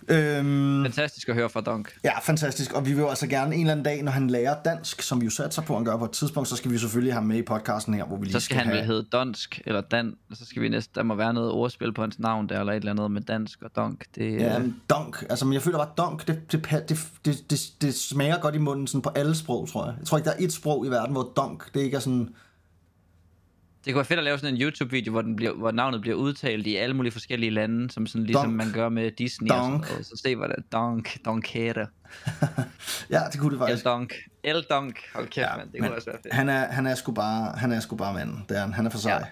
[0.07, 1.93] Øhm, Fantastisk at høre fra Dunk.
[2.03, 2.73] ja, fantastisk.
[2.73, 5.21] Og vi vil jo altså gerne en eller anden dag, når han lærer dansk, som
[5.21, 7.21] vi jo satser på, at han gør på et tidspunkt, så skal vi selvfølgelig have
[7.21, 8.77] ham med i podcasten her, hvor vi lige Så skal han have...
[8.77, 11.93] vel hedde Donsk, eller Dan, og så skal vi næsten, der må være noget ordspil
[11.93, 14.05] på hans navn der, eller et eller andet med dansk og Dunk.
[14.15, 15.25] Det, Ja, men donk.
[15.29, 18.57] Altså, men jeg føler bare, donk, det, det, det, det, det, det smager godt i
[18.57, 19.95] munden sådan på alle sprog, tror jeg.
[19.99, 22.29] Jeg tror ikke, der er et sprog i verden, hvor donk, det ikke er sådan...
[23.85, 26.15] det kunne være fedt at lave sådan en YouTube-video, hvor, den bliver, hvor navnet bliver
[26.17, 28.55] udtalt i alle mulige forskellige lande, som sådan ligesom Donk.
[28.55, 29.85] man gør med Disney og Donk.
[29.85, 30.05] sådan noget.
[30.05, 30.61] Så se, er.
[30.71, 31.87] Donk, Donkere.
[33.09, 33.85] Ja, det kunne det El faktisk.
[33.85, 34.13] Donk.
[34.43, 34.99] El Donk.
[35.15, 35.71] Hold kæft, ja, mand.
[35.71, 36.33] Det kunne men også være fedt.
[36.33, 38.45] Han er, han er sgu bare, han er sgu bare manden.
[38.49, 38.73] Det er han.
[38.73, 39.27] Han er for sej.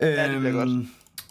[0.00, 0.86] Ja, det bliver godt.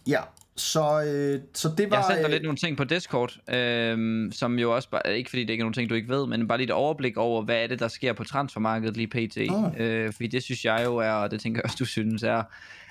[0.08, 0.22] Ja,
[0.56, 1.98] så, øh, så det Jeg var...
[1.98, 5.30] har sendt dig øh, lidt nogle ting på Discord, øhm, som jo også bare, ikke
[5.30, 7.44] fordi det ikke er nogle ting, du ikke ved, men bare lige et overblik over,
[7.44, 9.38] hvad er det, der sker på transfermarkedet lige pt.
[9.52, 9.64] Åh.
[9.78, 12.44] Øh, fordi det synes jeg jo er, og det tænker jeg også, du synes er,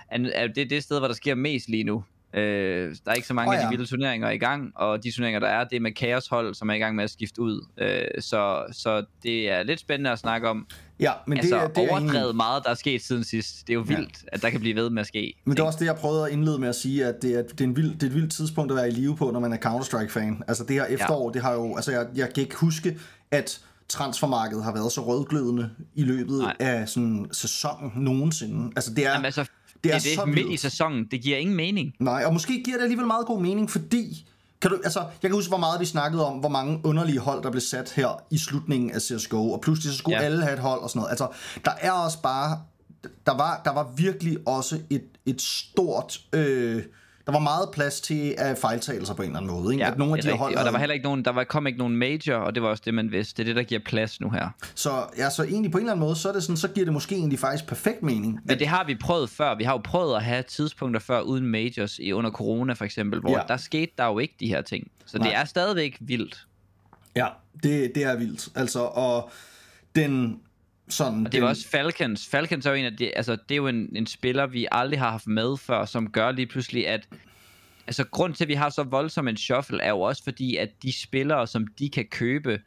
[0.08, 2.04] er er det det sted, hvor der sker mest lige nu.
[2.34, 3.66] Øh, der er ikke så mange oh, af ja.
[3.66, 6.70] de vilde turneringer i gang, og de turneringer, der er, det er med kaoshold, som
[6.70, 7.66] er i gang med at skifte ud.
[7.78, 10.66] Øh, så, så det er lidt spændende at snakke om.
[11.02, 13.60] Ja, men altså, det, er- det er overdrevet egentlig- meget, der er sket siden sidst.
[13.66, 15.34] Det er jo vildt, at der kan blive ved med at ske.
[15.44, 17.42] Men det er også det, jeg prøvede at indlede med at sige, at det er,
[17.42, 19.40] det er, en vild, det er et vildt tidspunkt at være i live på, når
[19.40, 20.42] man er Counter-Strike-fan.
[20.48, 21.32] Altså det her efterår, ja.
[21.32, 21.76] det har jo...
[21.76, 22.98] Altså jeg, jeg kan ikke huske,
[23.30, 26.56] at transfermarkedet har været så rødglødende i løbet Nej.
[26.60, 28.72] af sådan sæsonen nogensinde.
[28.76, 29.10] Altså det er...
[29.10, 29.50] Jamen, altså, det
[29.84, 30.60] det er er så det midt i vildt.
[30.60, 31.06] sæsonen.
[31.10, 31.92] Det giver ingen mening.
[32.00, 34.26] Nej, og måske giver det alligevel meget god mening, fordi...
[34.62, 37.42] Kan du, altså, jeg kan huske, hvor meget vi snakkede om, hvor mange underlige hold,
[37.42, 40.24] der blev sat her i slutningen af CSGO, og pludselig så skulle ja.
[40.24, 41.10] Alle have et hold og sådan noget.
[41.10, 41.28] Altså,
[41.64, 42.60] der er også bare...
[43.26, 46.20] Der var, der var virkelig også et, et stort...
[46.32, 46.82] Øh,
[47.26, 49.74] der var meget plads til at fejltagelser på en eller anden måde.
[49.74, 49.84] Ikke?
[49.84, 50.54] Ja, at nogle af de hold.
[50.54, 52.68] Og der var heller ikke nogen, der var, kom ikke nogen major, og det var
[52.68, 53.36] også det, man vidste.
[53.36, 54.48] Det er det, der giver plads nu her.
[54.74, 56.84] Så, ja, så egentlig på en eller anden måde, så, er det sådan, så giver
[56.84, 58.40] det måske egentlig faktisk perfekt mening.
[58.44, 59.56] Men det har vi prøvet før.
[59.56, 63.20] Vi har jo prøvet at have tidspunkter før uden majors i under corona for eksempel,
[63.20, 63.42] hvor ja.
[63.48, 64.90] der skete der jo ikke de her ting.
[65.06, 65.28] Så Nej.
[65.28, 66.46] det er stadigvæk vildt.
[67.16, 67.26] Ja,
[67.62, 68.48] det, det er vildt.
[68.54, 69.30] Altså, og
[69.96, 70.40] den...
[70.92, 72.28] Sådan, Og det er den, også Falcons.
[72.28, 74.98] Falcons er jo en af de, altså det er jo en, en spiller, vi aldrig
[74.98, 77.08] har haft med før, som gør lige pludselig, at
[77.86, 80.82] altså grund til, at vi har så voldsom en shuffle, er jo også fordi, at
[80.82, 82.60] de spillere, som de kan købe,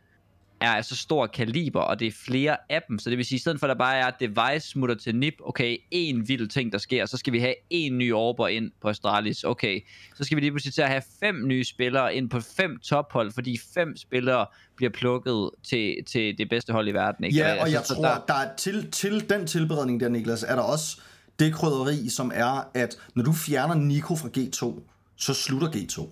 [0.60, 3.00] er af så stor kaliber, og det er flere af dem.
[3.00, 5.16] Så det vil sige, i stedet for at der bare er, at device smutter til
[5.16, 8.72] nip, okay, en vild ting, der sker, så skal vi have en ny orber ind
[8.82, 9.82] på Astralis, okay.
[10.16, 13.32] Så skal vi lige pludselig til at have fem nye spillere ind på fem tophold,
[13.32, 17.38] fordi fem spillere bliver plukket til, til det bedste hold i verden, ikke?
[17.38, 20.10] Ja, Så, og altså, jeg så tror, der, der er til, til den tilberedning der,
[20.10, 21.02] Niklas, er der også
[21.40, 24.82] det krydderi, som er, at når du fjerner Nico fra G2,
[25.16, 26.08] så slutter G2.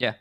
[0.00, 0.12] Ja,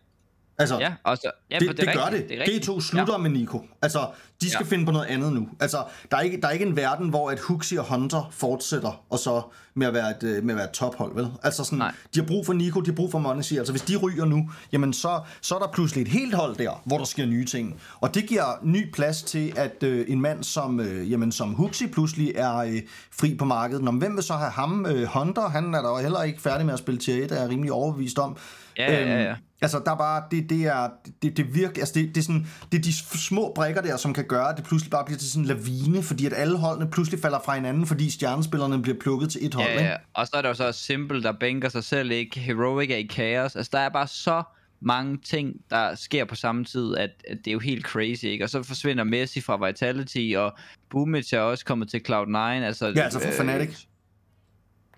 [0.57, 2.39] Altså, ja, og så, ja, det, det, det gør rigtigt, det.
[2.39, 2.69] rigtigt.
[2.69, 3.17] G2 slutter ja.
[3.17, 3.61] med Nico.
[3.81, 4.07] Altså,
[4.41, 4.67] de skal ja.
[4.67, 4.75] Ja.
[4.75, 5.47] finde på noget andet nu.
[5.59, 9.03] Altså, der er, ikke, der er ikke en verden, hvor at Huxi og Hunter fortsætter,
[9.09, 9.41] og så
[9.73, 11.27] med at være et, øh, med at være et tophold, vel?
[11.43, 11.91] Altså sådan, Nej.
[12.15, 13.57] de har brug for Nico, de har brug for Monesi.
[13.57, 16.81] Altså, hvis de ryger nu, jamen så, så er der pludselig et helt hold der,
[16.85, 17.81] hvor der sker nye ting.
[17.99, 21.87] Og det giver ny plads til, at øh, en mand som, øh, jamen, som Huxi
[21.87, 23.83] pludselig er øh, fri på markedet.
[23.83, 24.85] Nå, men hvem vil så have ham?
[24.85, 27.41] Øh, Hunter, han er der jo heller ikke færdig med at spille tier 1, er
[27.41, 28.37] jeg rimelig overbevist om.
[28.77, 29.35] Ja, ja, ja, ja.
[29.63, 30.89] Altså, der er bare, det, det er,
[31.21, 34.13] det, det virkelig, altså, det, det, er sådan, det er de små brækker der, som
[34.13, 36.89] kan gøre, at det pludselig bare bliver til sådan en lavine, fordi at alle holdene
[36.91, 39.83] pludselig falder fra hinanden, fordi stjernespillerne bliver plukket til et hold, Ja, ikke?
[39.83, 39.95] ja.
[40.13, 42.39] Og så er der jo så Simple, der bænker sig selv, ikke?
[42.39, 43.55] Heroic er i kaos.
[43.55, 44.43] Altså, der er bare så
[44.81, 48.43] mange ting, der sker på samme tid, at, at det er jo helt crazy, ikke?
[48.43, 50.53] Og så forsvinder Messi fra Vitality, og
[50.89, 52.37] Boomic er også kommet til Cloud9.
[52.37, 53.77] Altså, Ja, altså fra Fnatic.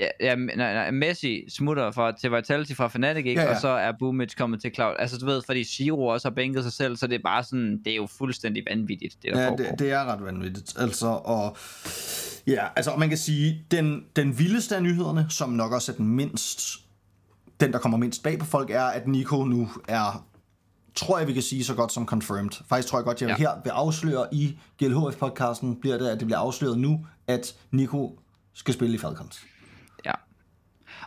[0.03, 3.41] Ja, ja nej, nej, Messi smutter fra, til Vitality fra Fnatic, ikke?
[3.41, 4.95] Ja, Ja, og så er Boomic kommet til Cloud.
[4.99, 7.81] Altså, du ved, fordi Zero også har bænket sig selv, så det er bare sådan,
[7.85, 9.63] det er jo fuldstændig vanvittigt, det der Ja, foregår.
[9.63, 10.73] det, det er ret vanvittigt.
[10.79, 11.57] Altså, og
[12.47, 15.95] ja, altså, og man kan sige, den, den vildeste af nyhederne, som nok også er
[15.95, 16.79] den mindst,
[17.59, 20.25] den der kommer mindst bag på folk, er, at Nico nu er,
[20.95, 22.51] tror jeg, vi kan sige så godt som confirmed.
[22.69, 23.29] Faktisk tror jeg godt, jeg.
[23.29, 23.35] Ja.
[23.35, 28.19] her vil afsløre i GLHF-podcasten, bliver det, at det bliver afsløret nu, at Nico
[28.53, 29.41] skal spille i Falcons.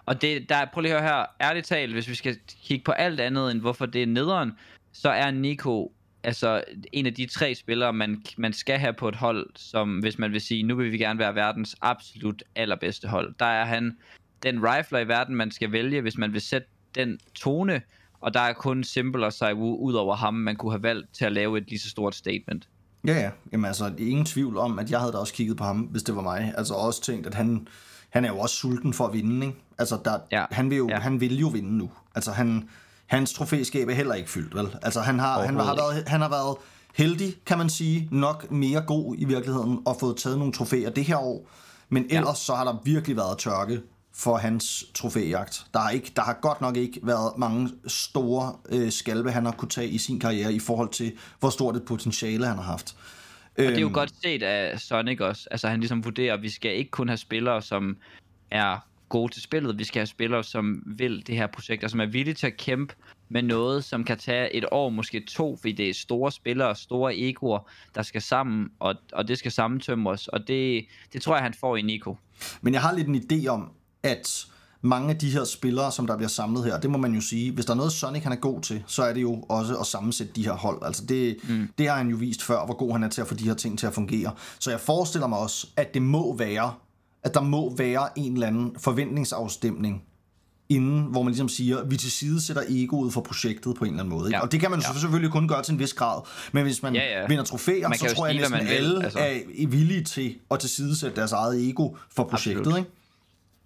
[0.06, 2.92] Og det, der, prøv lige at høre her, ærligt talt, hvis vi skal kigge på
[2.92, 4.52] alt andet end hvorfor det er nederen,
[4.92, 5.92] så er Nico
[6.26, 10.18] altså en af de tre spillere, man, man skal have på et hold, som hvis
[10.18, 13.34] man vil sige, nu vil vi gerne være verdens absolut allerbedste hold.
[13.38, 13.96] Der er han
[14.42, 17.82] den rifler i verden, man skal vælge, hvis man vil sætte den tone,
[18.20, 21.24] og der er kun Simple og Saiwu ud over ham, man kunne have valgt til
[21.24, 22.68] at lave et lige så stort statement.
[23.06, 23.30] Ja, ja.
[23.52, 26.16] Jamen altså, ingen tvivl om, at jeg havde da også kigget på ham, hvis det
[26.16, 26.54] var mig.
[26.56, 27.68] Altså også tænkt, at han,
[28.10, 29.58] han er jo også sulten for at vinde, ikke?
[29.78, 30.40] Altså, der, ja.
[30.40, 30.46] Ja.
[30.50, 30.94] han, vil jo, ja.
[30.94, 31.00] Ja.
[31.00, 31.90] han vil jo vinde nu.
[32.14, 32.68] Altså, han,
[33.06, 34.76] hans trofæskab er heller ikke fyldt, vel?
[34.82, 36.56] Altså, han har, han, har været, han har været
[36.96, 41.04] heldig, kan man sige, nok mere god i virkeligheden, og fået taget nogle trofæer det
[41.04, 41.48] her år.
[41.88, 43.80] Men ellers så har der virkelig været tørke
[44.14, 45.66] for hans trofæjagt.
[45.74, 49.52] Der har, ikke, der har godt nok ikke været mange store øh, skalpe, han har
[49.52, 52.96] kunne tage i sin karriere i forhold til, hvor stort et potentiale han har haft.
[53.58, 55.48] Og det er jo godt set af Sonic også.
[55.50, 57.96] Altså han ligesom vurderer, at vi skal ikke kun have spillere, som
[58.50, 59.78] er gode til spillet.
[59.78, 62.56] Vi skal have spillere, som vil det her projekt, og som er villige til at
[62.56, 62.94] kæmpe
[63.28, 67.16] med noget, som kan tage et år, måske to, fordi det er store spillere, store
[67.16, 71.54] egoer, der skal sammen, og, og det skal sammentømres, og det, det tror jeg, han
[71.54, 72.16] får i Nico.
[72.60, 73.70] Men jeg har lidt en idé om,
[74.02, 74.46] at
[74.80, 77.52] mange af de her spillere, som der bliver samlet her, det må man jo sige,
[77.52, 79.86] hvis der er noget Sonic han er god til, så er det jo også at
[79.86, 80.82] sammensætte de her hold.
[80.82, 81.68] Altså det, mm.
[81.78, 83.54] det har han jo vist før, hvor god han er til at få de her
[83.54, 84.32] ting til at fungere.
[84.58, 86.74] Så jeg forestiller mig også, at det må være,
[87.26, 90.02] at der må være en eller anden forventningsafstemning
[90.68, 94.02] inden, hvor man ligesom siger, vi til side sætter egoet for projektet på en eller
[94.02, 94.28] anden måde.
[94.28, 94.36] Ikke?
[94.36, 94.42] Ja.
[94.42, 95.00] Og det kan man ja.
[95.00, 96.20] selvfølgelig kun gøre til en vis grad.
[96.52, 97.26] Men hvis man Ja, ja.
[97.26, 99.18] vinder trofæer, Man så tror jeg næsten alle altså.
[99.18, 102.60] er villige til at til side sætte deres eget ego for projektet.
[102.60, 102.78] Absolut.
[102.78, 102.90] Ikke?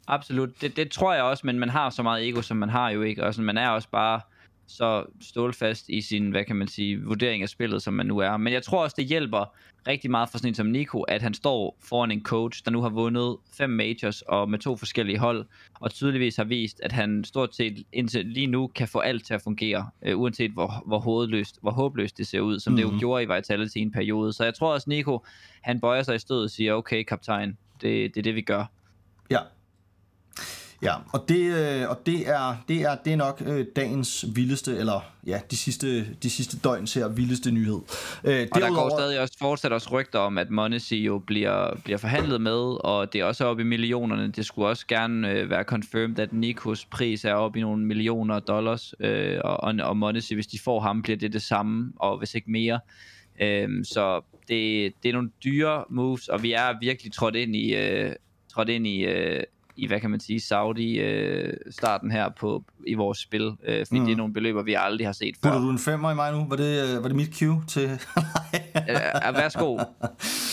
[0.09, 2.91] Absolut, det, det tror jeg også, men man har så meget ego, som man har
[2.91, 4.21] jo ikke, og sådan, man er også bare
[4.71, 8.37] så stålfast i sin, hvad kan man sige, vurdering af spillet, som man nu er.
[8.37, 9.55] Men jeg tror også, det hjælper
[9.87, 12.83] rigtig meget for sådan en som Nico, at han står foran en coach, der nu
[12.83, 15.47] har vundet fem majors og med to forskellige hold,
[15.81, 19.35] og tydeligvis har vist, at han stort set indtil lige nu kan få alt til
[19.35, 22.77] at fungere, øh, uanset hvor, hvor, hovedløst, hvor håbløst det ser ud, som mm.
[22.77, 24.33] det jo gjorde i Vitality i en periode.
[24.33, 25.25] Så jeg tror også, Nico,
[25.61, 28.65] han bøjer sig i stødet og siger, okay, kaptajn, det, det er det, vi gør.
[29.31, 29.39] Ja.
[30.83, 34.77] Ja, og det, øh, og det er det er det er nok øh, dagens vildeste
[34.77, 37.81] eller ja, de sidste de sidste døgns her vildeste nyhed.
[38.25, 41.99] Øh, Og der går stadig også fortsat også rygter om, at Monesi jo bliver, bliver
[41.99, 44.29] forhandlet med, og det er også oppe i millionerne.
[44.29, 48.39] Det skulle også gerne øh, være confirmed, at Nikos pris er oppe i nogle millioner
[48.39, 52.19] dollars, øh, og, og, og Monesi, hvis de får ham, bliver det det samme, og
[52.19, 52.81] hvis ikke mere.
[53.43, 57.75] Øh, så det, det er nogle dyre moves, og vi er virkelig trådt ind i,
[57.75, 58.13] øh,
[58.53, 59.43] trådt ind i, øh,
[59.77, 64.07] i hvad kan man sige, Saudi-starten her på, i vores spil, øh, fordi mm.
[64.07, 65.51] det er nogle beløber, vi aldrig har set før.
[65.51, 66.47] Putter du en femmer i mig nu?
[66.49, 67.91] Var det, øh, var det mit cue til...
[68.75, 69.79] Øh, værsgo.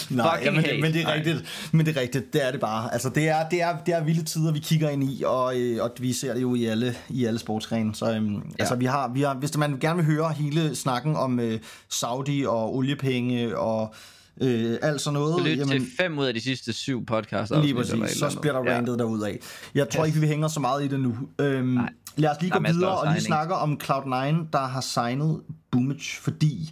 [0.10, 1.16] Nej, ja, men, det, men det er Nej.
[1.16, 1.70] rigtigt.
[1.72, 2.94] Men det er rigtigt, det er det bare.
[2.94, 5.84] Altså, det er, det er, det er vilde tider, vi kigger ind i, og, øh,
[5.84, 7.96] og vi ser det jo i alle, i alle sportsgrene.
[7.96, 8.42] Så øhm, ja.
[8.60, 12.46] altså, vi har, vi har, hvis man gerne vil høre hele snakken om øh, Saudi
[12.46, 13.96] og oliepenge og
[14.41, 17.54] øh, alt sådan noget, Lyt til fem ud af de sidste syv podcasts.
[17.62, 19.39] Lige præcis, så bliver der rantet derud af.
[19.76, 20.08] Jeg tror Yes.
[20.08, 21.17] ikke, vi hænger så meget i det nu.
[21.39, 21.89] Øhm, Nej.
[22.15, 26.71] lad os lige gå videre og lige snakke om Cloud9, der har signet Boomage, fordi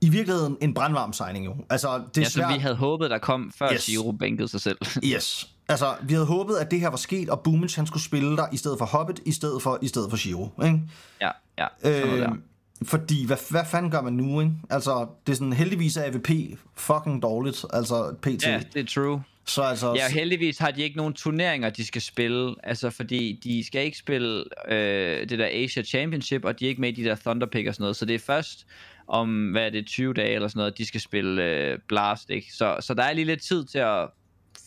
[0.00, 1.54] i virkeligheden en brandvarm signing jo.
[1.70, 2.54] Altså, det er Ja, som svært.
[2.54, 3.86] vi havde håbet, der kom, før Yes.
[3.86, 4.78] Giro bænkede sig selv.
[5.14, 5.48] Yes.
[5.68, 8.46] Altså, vi havde håbet, at det her var sket, og Boomage han skulle spille der
[8.52, 10.48] i stedet for Hobbit, i stedet for, i stedet for Shiro.
[10.64, 10.80] Ikke?
[11.20, 11.66] ja, ja.
[12.20, 12.28] Øh.
[12.84, 14.52] Fordi, hvad, hvad fanden gør man nu, ikke?
[14.70, 16.30] Altså, det er sådan, heldigvis er AVP
[16.76, 18.46] fucking dårligt, altså PT.
[18.46, 19.22] Ja, det er true.
[19.46, 22.54] Så altså, Ja, heldigvis har de ikke nogen turneringer, de skal spille.
[22.62, 26.80] Altså, fordi de skal ikke spille øh, det der Asia Championship, og de er ikke
[26.80, 27.96] med i de der Thunder Pick og sådan noget.
[27.96, 28.66] Så det er først
[29.08, 32.52] om, hvad er det, 20 dage eller sådan noget, de skal spille øh, Blast, ikke?
[32.52, 34.08] Så, så der er lige lidt tid til at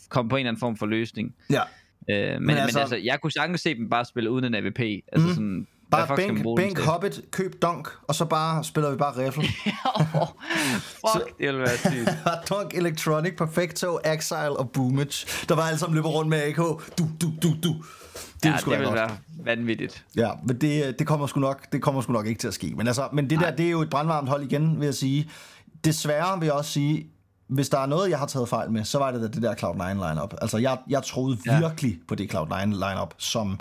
[0.09, 1.35] komme på en eller anden form for løsning.
[1.49, 1.61] ja.
[2.09, 4.55] Øh, men, men, altså- men altså, jeg kunne sagtens se dem bare spille uden en
[4.55, 4.79] AVP.
[4.79, 6.79] Altså sådan, hvad Bare bænk, bænk?
[6.79, 9.43] Hobbit, køb Dunk, og så bare spiller vi bare riffle.
[11.13, 12.09] Fuck, det ville være sygt.
[12.49, 15.27] Dunk, Electronic, Perfecto, Exile og Boomage.
[15.49, 16.57] Der var alle sammen løber rundt med AK.
[16.57, 17.07] Du, du,
[17.41, 17.75] du, du.
[18.43, 18.95] Det ja, det da ville godt.
[18.95, 20.05] være vanvittigt.
[20.17, 22.73] Ja, men det, det, kommer sgu nok, det kommer sgu nok ikke til at ske.
[22.77, 25.29] Men, altså, men det der, det er jo et brandvarmt hold igen, vil jeg sige.
[25.85, 27.07] Desværre vil jeg også sige,
[27.47, 29.55] hvis der er noget, jeg har taget fejl med, så var det da det der
[29.55, 30.33] Cloud9 lineup.
[30.41, 31.59] Altså, jeg, jeg troede Ja.
[31.59, 33.59] virkelig på det Cloud9 lineup som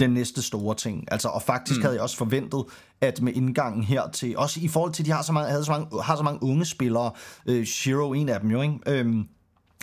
[0.00, 1.04] den næste store ting.
[1.12, 1.82] Altså, og faktisk mm.
[1.82, 2.64] havde jeg også forventet,
[3.00, 5.64] at med indgangen her til, også i forhold til, at de har så mange, havde
[5.64, 7.10] så mange, har så mange unge spillere,
[7.46, 8.78] øh, Shiro en af dem jo, ikke?
[8.86, 9.28] Øhm,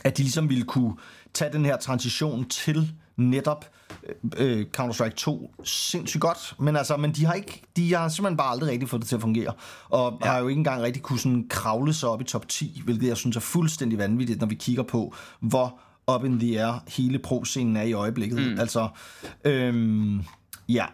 [0.03, 0.93] at de ligesom ville kunne
[1.33, 3.65] tage den her transition til netop
[4.37, 8.51] øh, Counter-Strike 2 sindssygt godt, men altså, men de har ikke, de har simpelthen bare
[8.51, 9.53] aldrig rigtig fået det til at fungere,
[9.89, 10.31] og ja.
[10.31, 13.17] har jo ikke engang rigtig kunne sådan kravle sig op i top 10, hvilket jeg
[13.17, 15.79] synes er fuldstændig vanvittigt, når vi kigger på, hvor
[16.11, 18.37] up in the air hele pro-scenen er i øjeblikket.
[18.37, 18.59] Mm.
[18.59, 18.87] Altså,
[19.45, 20.23] øhm,
[20.69, 20.85] ja,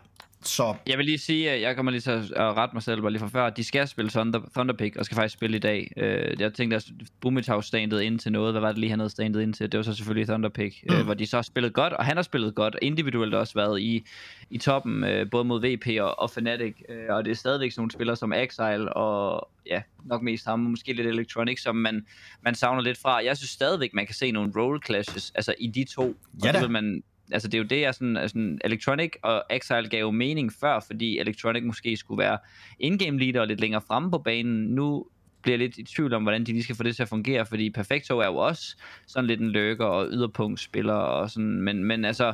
[0.44, 3.12] så Jeg vil lige sige, at jeg kommer lige til at rette mig selv bare
[3.12, 5.92] lige fra før, de skal spille Thunder, Thunderpick, og skal faktisk spille i dag.
[5.98, 8.54] Uh, jeg tænkte, at jo standet ind til noget.
[8.54, 9.72] Hvad var det lige, han havde standet ind til?
[9.72, 10.96] Det var så selvfølgelig Thunderpick, mm.
[10.96, 13.82] uh, hvor de så har spillet godt, og han har spillet godt, individuelt også været
[13.82, 14.06] i,
[14.50, 17.82] i toppen, uh, både mod VP og, og Fnatic, uh, og det er stadigvæk sådan
[17.82, 22.06] nogle spillere som Exile, og ja, nok mest ham, og måske lidt Electronic, som man,
[22.42, 23.24] man savner lidt fra.
[23.26, 26.16] Jeg synes stadigvæk, man kan se nogle role clashes, altså i de to.
[26.44, 26.60] Ja og da.
[26.60, 30.00] det vil man, altså det er jo det, jeg sådan, altså Electronic og Exile gav
[30.00, 32.38] jo mening før, fordi Electronic måske skulle være
[32.80, 34.66] in-game leader og lidt længere fremme på banen.
[34.66, 35.06] Nu
[35.42, 37.70] bliver lidt i tvivl om, hvordan de lige skal få det til at fungere, fordi
[37.70, 42.34] Perfecto er jo også sådan lidt en løkker og yderpunktspiller og sådan, men, men altså,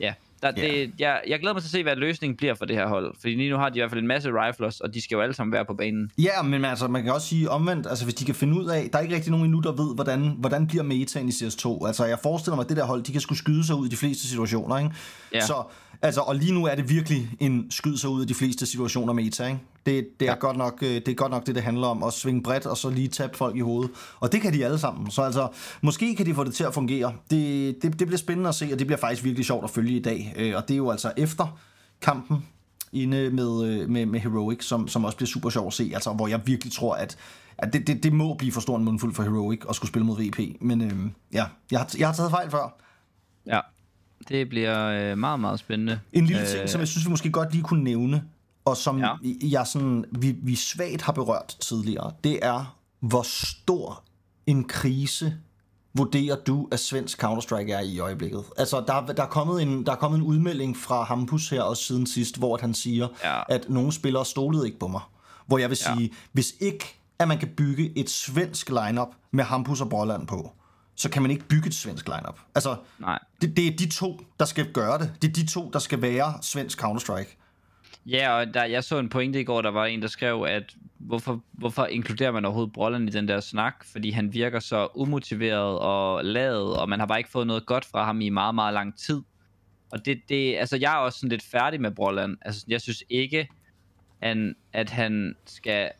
[0.00, 0.62] ja, der, Ja.
[0.62, 3.14] det, jeg, jeg glæder mig til at se, hvad løsningen bliver for det her hold,
[3.20, 5.20] fordi lige nu har de i hvert fald en masse riflers, og de skal jo
[5.22, 6.10] alle sammen være på banen.
[6.18, 8.88] Ja, men altså, man kan også sige omvendt, altså hvis de kan finde ud af,
[8.92, 11.86] der er ikke rigtig nogen endnu, der ved, hvordan, hvordan bliver metaen i CS2.
[11.86, 13.90] Altså jeg forestiller mig, at det der hold, de kan skulle skyde sig ud i
[13.90, 14.90] de fleste situationer, ikke?
[15.32, 15.40] Ja.
[15.40, 15.62] Så,
[16.02, 19.12] altså, og lige nu er det virkelig en skyd sig ud i de fleste situationer
[19.12, 19.58] meta, ikke?
[19.86, 20.38] Det, det, er Ja.
[20.38, 22.76] godt nok, øh, det er godt nok det, det handler om, at svinge bredt, og
[22.76, 23.90] så lige tabe folk i hovedet.
[24.20, 25.10] Og det kan de alle sammen.
[25.10, 25.48] Så altså,
[25.82, 27.12] måske kan de få det til at fungere.
[27.30, 29.96] Det, det, det bliver spændende at se, og det bliver faktisk virkelig sjovt at følge
[29.96, 30.34] i dag.
[30.36, 31.58] Øh, Og det er jo altså efter
[32.00, 32.46] kampen
[32.92, 36.12] inde med, øh, med, med Heroic, som, som også bliver super sjov at se, altså
[36.12, 37.16] hvor jeg virkelig tror, at,
[37.58, 40.06] at det, det, det må blive for stor en mundfuld for Heroic at skulle spille
[40.06, 40.38] mod VP.
[40.60, 40.92] Men øh,
[41.32, 42.76] ja, jeg har, jeg har taget fejl før.
[43.46, 43.60] Ja,
[44.28, 46.00] det bliver øh, meget, meget spændende.
[46.12, 48.22] En lille ting, som jeg synes, vi måske godt lige kunne nævne,
[48.64, 49.08] og som Ja.
[49.24, 49.32] ja.
[49.42, 54.02] jeg sådan, vi, vi svagt har berørt tidligere, det er, hvor stor
[54.46, 55.34] en krise
[55.94, 58.44] vurderer du, at svensk Counter-Strike er i øjeblikket?
[58.58, 61.82] Altså, der, der, er kommet en, der er kommet en udmelding fra Hampus her også
[61.82, 63.40] siden sidst, hvor at han siger, Ja.
[63.48, 65.00] at nogle spillere stolede ikke på mig.
[65.46, 65.94] Hvor jeg vil Ja.
[65.94, 70.52] sige, hvis ikke at man kan bygge et svensk lineup med Hampus og Brolland på,
[70.96, 72.40] så kan man ikke bygge et svensk lineup.
[72.54, 73.18] Altså, Nej.
[73.40, 75.12] det, det er de to, der skal gøre det.
[75.22, 77.36] Det er de to, der skal være svensk Counter-Strike.
[78.06, 80.74] Ja, og der, jeg så en pointe i går, der var en, der skrev, at
[80.98, 83.84] hvorfor, hvorfor inkluderer man overhovedet Brolland i den der snak?
[83.84, 87.84] Fordi han virker så umotiveret og ladet, og man har bare ikke fået noget godt
[87.84, 89.22] fra ham i meget, meget lang tid.
[89.92, 92.36] Og det, det altså jeg er også sådan lidt færdig med Brolland.
[92.42, 93.48] Altså, jeg synes ikke,
[94.22, 95.90] han, at han skal...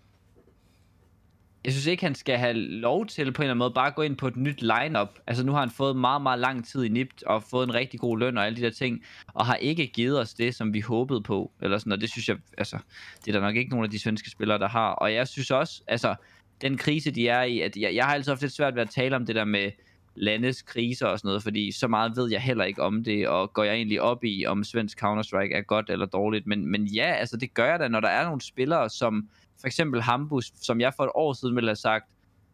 [1.66, 3.94] Jeg synes ikke, han skal have lov til på en eller anden måde bare at
[3.94, 5.18] gå ind på et nyt lineup.
[5.26, 8.00] Altså nu har han fået meget, meget lang tid i NIPT og fået en rigtig
[8.00, 10.80] god løn og alle de der ting, og har ikke givet os det, som vi
[10.80, 11.52] håbede på.
[11.62, 12.78] Eller sådan, og det synes jeg, altså,
[13.24, 14.90] det er der nok ikke nogen af de svenske spillere, der har.
[14.90, 16.14] Og jeg synes også, altså,
[16.60, 18.90] den krise, de er i, at jeg, jeg har altid haft lidt svært ved at
[18.90, 19.70] tale om det der med
[20.14, 23.52] landes kriser og sådan noget, fordi så meget ved jeg heller ikke om det, og
[23.52, 26.46] går jeg egentlig op i, om svensk Counter-Strike er godt eller dårligt.
[26.46, 29.28] Men, men ja, altså det gør jeg da, når der er nogle spillere, som
[29.60, 32.04] for eksempel Hambus, som jeg for et år siden ville have sagt,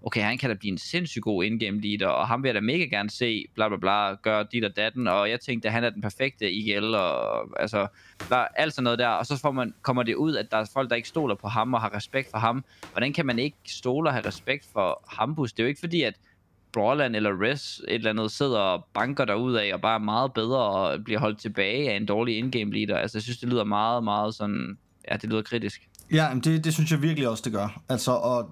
[0.05, 2.61] okay, han kan da blive en sindssygt god in-game leader, og ham vil jeg da
[2.61, 5.85] mega gerne se, bla bla bla, gøre dit og datten, og jeg tænkte, at han
[5.85, 7.87] er den perfekte IGL, og altså,
[8.29, 10.71] der, alt sådan noget der, og så får man, kommer det ud, at der er
[10.73, 12.65] folk, der ikke stoler på ham og har respekt for ham.
[12.93, 15.53] Hvordan kan man ikke stole og have respekt for Hambus?
[15.53, 16.15] Det er jo ikke fordi, at
[16.73, 20.33] Brawland eller Res et eller andet sidder og banker derud af og bare er meget
[20.33, 22.97] bedre og bliver holdt tilbage af en dårlig in-game leader.
[22.97, 24.79] Altså, jeg synes, det lyder meget, meget sådan...
[25.11, 25.89] Ja, det lyder kritisk.
[26.13, 27.81] Ja, men det, det synes jeg virkelig også, det gør.
[27.89, 28.51] Altså, og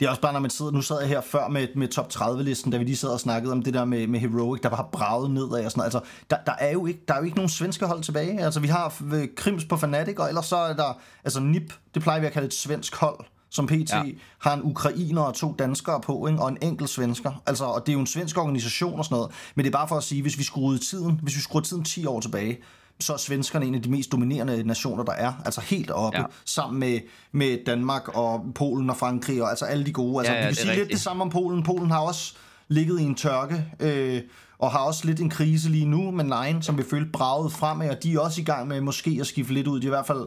[0.00, 0.70] det er også bare, når man sidder...
[0.70, 3.52] Nu sad jeg her før med, med top 30-listen, da vi lige sad og snakkede
[3.52, 5.94] om det der med, med Heroic, der bare braget nedad og sådan noget.
[5.94, 8.40] Altså, der, der, er jo ikke, der er jo ikke nogen svenske hold tilbage.
[8.40, 11.00] Altså, vi har øh, Krims på Fnatic, og ellers så er der...
[11.24, 14.02] Altså, NIP, det plejer vi at kalde et svensk hold som PT ja.
[14.38, 16.40] har en ukrainer og to danskere på, ikke?
[16.40, 17.42] og en enkelt svensker.
[17.46, 19.32] Altså, og det er jo en svensk organisation og sådan noget.
[19.54, 21.84] Men det er bare for at sige, hvis vi skruede tiden, hvis vi skruede tiden
[21.84, 22.58] 10 år tilbage,
[23.02, 25.32] så er svenskerne en af de mest dominerende nationer, der er.
[25.44, 26.24] Altså helt oppe, Ja.
[26.44, 27.00] sammen med,
[27.32, 30.18] med Danmark og Polen og Frankrig og altså alle de gode.
[30.18, 30.92] Altså, Ja, ja, vi kan sige lidt rigtigt.
[30.96, 31.62] det samme om Polen.
[31.62, 32.34] Polen har også
[32.68, 34.20] ligget i en tørke, øh,
[34.58, 37.90] og har også lidt en krise lige nu med Nine, som vi følte braget fremad,
[37.90, 39.80] og de er også i gang med måske at skifte lidt ud.
[39.80, 40.26] De er i hvert fald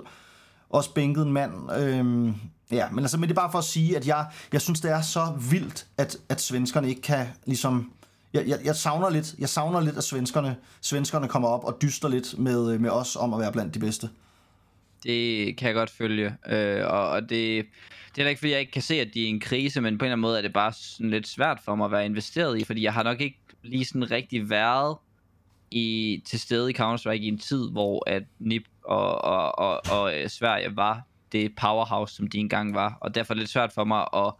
[0.69, 1.53] også bænket en mand.
[1.77, 2.33] Øhm,
[2.71, 4.91] ja, men altså, men det er bare for at sige, at jeg, jeg synes, det
[4.91, 7.89] er så vildt, at, at svenskerne ikke kan ligesom...
[8.35, 12.09] Jeg, jeg, jeg, savner lidt, jeg savner lidt, at svenskerne, svenskerne kommer op og dyster
[12.09, 14.09] lidt med, øh, med os om at være blandt de bedste.
[15.03, 16.35] Det kan jeg godt følge.
[16.47, 17.65] Øh, og, og det,
[18.15, 19.81] det er da ikke, fordi jeg ikke kan se, at de er i en krise,
[19.81, 21.91] men på en eller anden måde er det bare sådan lidt svært for mig at
[21.91, 24.97] være investeret i, fordi jeg har nok ikke lige sådan rigtig været
[25.71, 30.19] i, til stede i Counter-Strike i en tid, hvor at NIP og, og, og, og
[30.19, 32.97] øh, Sverige var det powerhouse, som de engang var.
[33.01, 34.33] Og derfor er det lidt svært for mig at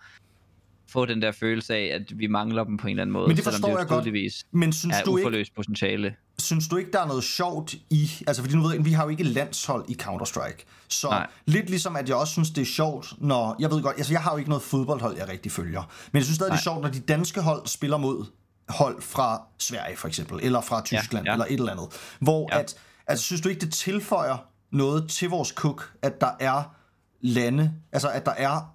[0.88, 3.28] få den der følelse af, at vi mangler dem på en eller anden måde.
[3.28, 4.06] Men det forstår det jeg godt.
[4.52, 6.15] Men synes du, ikke, potentiale.
[6.39, 8.12] synes du ikke, der er noget sjovt i...
[8.28, 10.65] Altså, fordi nu ved jeg, vi har jo ikke landshold i Counter-Strike.
[10.88, 11.28] Så Nej.
[11.45, 13.56] Lidt ligesom, at jeg også synes, det er sjovt, når...
[13.60, 15.91] Jeg ved godt, altså jeg har jo ikke noget fodboldhold, jeg rigtig følger.
[16.12, 18.26] Men jeg synes stadig, det er sjovt, når de danske hold spiller mod
[18.69, 20.39] hold fra Sverige, for eksempel.
[20.43, 21.32] Eller fra Tyskland, ja.
[21.32, 22.15] eller et eller andet.
[22.19, 22.60] Hvor Ja.
[22.60, 22.76] at...
[23.08, 24.38] Altså, synes du ikke, det tilføjer
[24.71, 26.76] noget til vores cook, at der er
[27.22, 27.74] lande...
[27.91, 28.74] Altså, at der er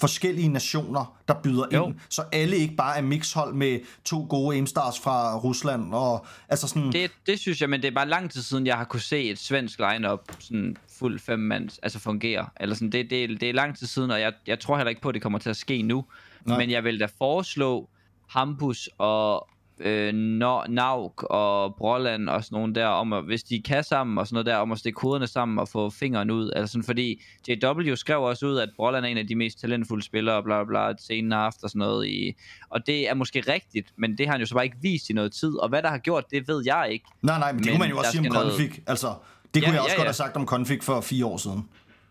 [0.00, 1.86] forskellige nationer, der byder Jo.
[1.86, 6.68] ind, så alle ikke bare er mixhold med to gode aimstars fra Rusland, og altså
[6.68, 6.92] sådan...
[6.92, 9.30] Det, det synes jeg, men det er bare lang tid siden, jeg har kunne se
[9.30, 12.48] et svensk lineup sådan fuld fem mands, altså fungere.
[12.60, 15.02] Eller sådan, det, det, det er lang tid siden, og jeg, jeg tror heller ikke
[15.02, 16.04] på, at det kommer til at ske nu.
[16.44, 16.58] Nej.
[16.58, 17.88] Men jeg vil da foreslå
[18.28, 19.48] Hampus og
[19.80, 24.18] øh, Nor- Nauk og Broland og sådan nogle der, om at, hvis de kan sammen
[24.18, 26.50] og sådan noget der, om at stikke koderne sammen og få fingeren ud.
[26.56, 30.04] Altså sådan, fordi JW skrev også ud, at Broland er en af de mest talentfulde
[30.04, 32.06] spillere, og bla bla bla, scenen har haft og sådan noget.
[32.06, 32.32] I,
[32.70, 35.12] og det er måske rigtigt, men det har han jo så bare ikke vist i
[35.12, 35.56] noget tid.
[35.56, 37.04] Og hvad der har gjort, det ved jeg ikke.
[37.22, 38.82] Nej, nej, men det Men kunne man jo også sige om skal noget- config.
[38.86, 39.14] Altså,
[39.54, 40.08] det kunne Ja, jeg også ja, godt ja.
[40.08, 41.68] have sagt om config for fire år siden.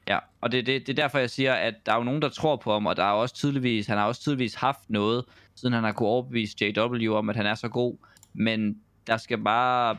[0.07, 2.29] Ja, og det, det, det er derfor, jeg siger, at der er jo nogen, der
[2.29, 5.25] tror på ham, og der er også tydeligvis, han har også tydeligvis haft noget,
[5.59, 7.97] siden han har kunne overbevise JW om, at han er så god.
[8.33, 9.97] Men der skal bare,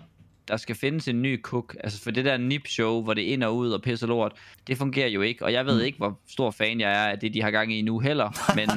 [0.50, 1.76] der skal findes en ny cook.
[1.84, 4.32] Altså for det der nip-show, hvor det ind og ud og pisse lort,
[4.66, 5.44] det fungerer jo ikke.
[5.44, 7.82] Og jeg ved ikke, hvor stor fan jeg er af det, de har gang i
[7.82, 8.30] nu heller.
[8.58, 8.68] Men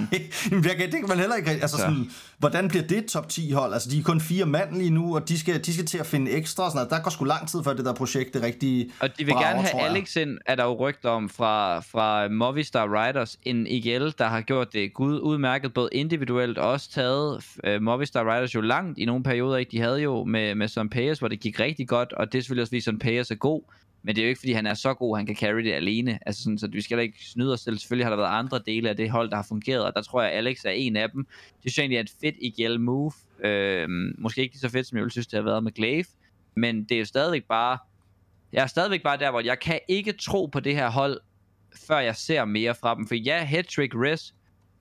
[0.51, 1.77] jeg kan, det kan man heller ikke altså Så.
[1.77, 3.73] sådan, hvordan bliver det et top 10 hold?
[3.73, 6.05] Altså, de er kun fire mand lige nu, og de skal, de skal til at
[6.05, 6.63] finde ekstra.
[6.63, 6.91] og Sådan noget.
[6.91, 9.47] Der går sgu lang tid, før det der projekt det rigtig Og de vil brager,
[9.47, 9.83] gerne have.
[9.83, 14.41] Alex ind, er der jo rygter om, fra, fra Movistar Riders, en IGL, der har
[14.41, 19.05] gjort det gud udmærket, både individuelt og også taget uh, Movistar Riders jo langt i
[19.05, 19.57] nogle perioder.
[19.57, 19.71] Ikke?
[19.71, 22.41] De havde jo med, med Søren Payas, hvor det gik rigtig godt, og det er
[22.41, 23.61] selvfølgelig også, fordi sådan Payers er god,
[24.03, 26.19] men det er jo ikke, fordi han er så god, han kan carry det alene.
[26.25, 27.77] Altså sådan, så vi skal ikke snyde os selv.
[27.77, 30.21] Selvfølgelig har der været andre dele af det hold, der har fungeret, og der tror
[30.21, 31.25] jeg, at Alex er en af dem.
[31.25, 33.11] Det synes jeg egentlig er et fedt IGL move.
[33.43, 36.05] Øh, måske ikke lige så fedt, som jeg ville synes, det har været med Glaive,
[36.55, 37.77] men det er jo stadigvæk bare
[38.53, 41.19] jeg er stadigvæk bare der, hvor jeg kan ikke tro på det her hold,
[41.87, 43.07] før jeg ser mere fra dem.
[43.07, 44.31] For ja, Hedrick, Riz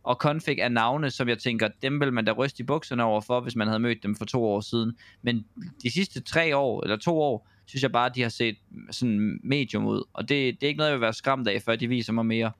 [0.02, 3.20] og Config er navne, som jeg tænker, dem vil man da ryste i bukserne over
[3.20, 4.96] for, hvis man havde mødt dem for to år siden.
[5.22, 5.44] Men
[5.82, 8.56] de sidste tre år, eller to år, synes jeg bare, at de har set
[8.90, 10.02] sådan medium ud.
[10.12, 12.26] Og det, det er ikke noget, jeg vil være skræmt af, før de viser mig
[12.26, 12.52] mere.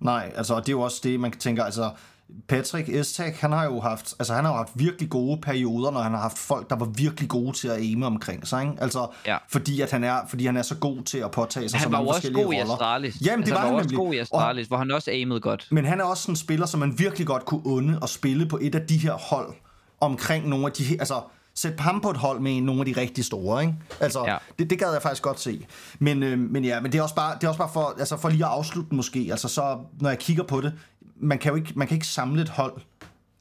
[0.00, 1.90] Nej, altså, og det er jo også det, man kan tænke, altså,
[2.48, 6.00] Patrick Estak, han har jo haft, altså han har jo haft virkelig gode perioder, når
[6.00, 8.74] han har haft folk, der var virkelig gode til at aime omkring sig, ikke?
[8.82, 9.36] Altså, Ja.
[9.48, 11.92] fordi, at han er, fordi han er så god til at påtage sig så Han
[11.92, 12.72] var jo mange også forskellige god i roller.
[12.74, 13.16] Astralis.
[13.26, 14.06] Jamen, det altså, var han han var også nemlig.
[14.06, 15.66] god i Og- Astralis, hvor han også aimede godt.
[15.70, 18.46] Men han er også sådan en spiller, som man virkelig godt kunne unde og spille
[18.46, 19.52] på et af de her hold
[20.00, 21.20] omkring nogle af de her, altså
[21.54, 23.74] sæt ham på et hold med nogle af de rigtig store, ikke?
[24.00, 24.36] Altså, Ja.
[24.58, 25.66] det, det gad jeg faktisk godt se.
[25.98, 28.16] Men, øh, men ja, men det er også bare, det er også bare for, altså
[28.16, 30.72] for lige at afslutte måske, altså så, når jeg kigger på det,
[31.20, 32.80] man kan jo ikke, man kan ikke samle et hold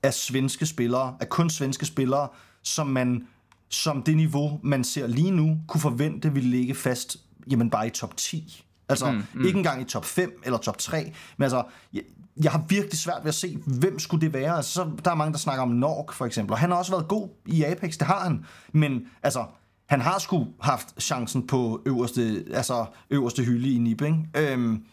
[0.04, 2.28] af svenske spillere, af kun svenske spillere,
[2.64, 3.28] som man,
[3.70, 7.18] som det niveau, man ser lige nu, kunne forvente ville ligge fast,
[7.52, 8.66] jamen bare i top 10.
[8.90, 9.46] Altså, mm, mm.
[9.46, 11.64] ikke engang i top 5 eller top 3, men altså,
[11.94, 12.04] jeg,
[12.44, 14.56] jeg har virkelig svært ved at se, hvem skulle det være.
[14.56, 16.92] Altså, så, der er mange, der snakker om Nork, for eksempel, og han har også
[16.92, 19.46] været god i Apex, det har han, men altså,
[19.86, 24.26] han har sgu haft chancen på øverste, altså, øverste hylde i NIP, ikke?
[24.36, 24.86] Øhm,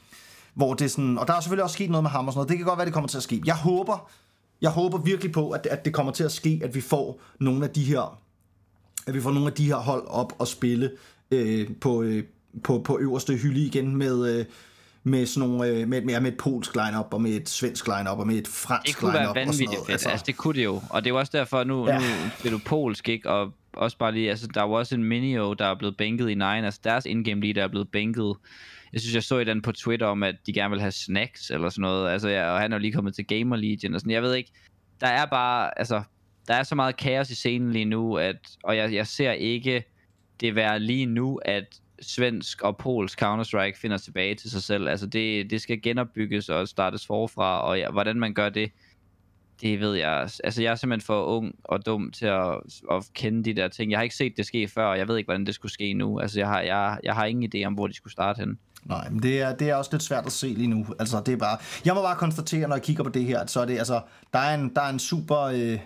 [0.56, 2.38] hvor det er sådan, og der er selvfølgelig også sket noget med ham og sådan
[2.38, 2.48] noget.
[2.48, 3.42] Det kan godt være, det kommer til at ske.
[3.46, 4.10] Jeg håber,
[4.60, 7.64] jeg håber virkelig på, at, at det kommer til at ske, at vi får nogle
[7.64, 8.18] af de her,
[9.06, 10.90] at vi får nogle af de her hold op og spille
[11.30, 12.24] øh, på, øh,
[12.64, 14.44] på, på øverste hylde igen med, øh,
[15.04, 18.18] med sådan nogle, øh, med, med, med et polsk lineup og med et svensk lineup
[18.18, 19.90] og med et fransk Det kunne lineup være vanvittigt fedt.
[19.90, 20.82] Altså, altså, det kunne det jo.
[20.90, 21.98] Og det er jo også derfor, nu, ja.
[21.98, 22.04] Nu
[22.40, 23.30] bliver du polsk, ikke?
[23.30, 26.28] Og også bare lige, altså, der er jo også en Minio, der er blevet bænket
[26.28, 26.64] i Nine.
[26.64, 28.34] Altså, deres indgame lige, der er blevet bænket.
[28.96, 31.50] Jeg synes, jeg så et andet på Twitter om, at de gerne vil have snacks
[31.50, 32.10] eller sådan noget.
[32.10, 34.12] Altså, ja, og han er jo lige kommet til Gamer Legion og sådan.
[34.12, 34.50] Jeg ved ikke,
[35.00, 36.02] der er bare, altså,
[36.48, 39.84] der er så meget kaos i scenen lige nu, at, og jeg, jeg ser ikke
[40.40, 44.88] det være lige nu, at svensk og polsk Counter-Strike finder tilbage til sig selv.
[44.88, 48.70] Altså det, det skal genopbygges og startes forfra, og ja, hvordan man gør det,
[49.60, 50.28] det ved jeg.
[50.44, 53.90] Altså jeg er simpelthen for ung og dum til at, at kende de der ting.
[53.90, 55.94] Jeg har ikke set det ske før, og jeg ved ikke, hvordan det skulle ske
[55.94, 56.20] nu.
[56.20, 58.58] Altså jeg har, jeg, jeg har ingen idé om, hvor de skulle starte hen.
[58.84, 60.86] Nej, men det er, det er også lidt svært at se lige nu.
[60.98, 61.58] Altså, det er bare...
[61.84, 64.00] Jeg må bare konstatere, når jeg kigger på det her, at så er det, altså,
[64.32, 65.40] der er en, der er en super...
[65.40, 65.78] Øh,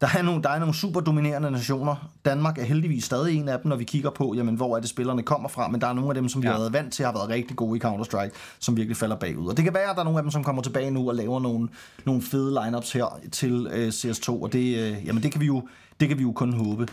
[0.00, 2.10] der er, nogle, der er nogle super dominerende nationer.
[2.24, 4.88] Danmark er heldigvis stadig en af dem, når vi kigger på, jamen, hvor er det
[4.90, 6.52] spillerne kommer fra, men der er nogle af dem, som vi Ja.
[6.52, 9.48] har været vant til, har været rigtig gode i Counter-Strike, som virkelig falder bagud.
[9.48, 11.14] Og det kan være, at der er nogle af dem, som kommer tilbage nu og
[11.14, 11.68] laver nogle,
[12.06, 15.68] nogle fede lineups her til øh, CS2, og det, øh, jamen, det, kan vi jo,
[16.00, 16.88] det kan vi jo kun håbe.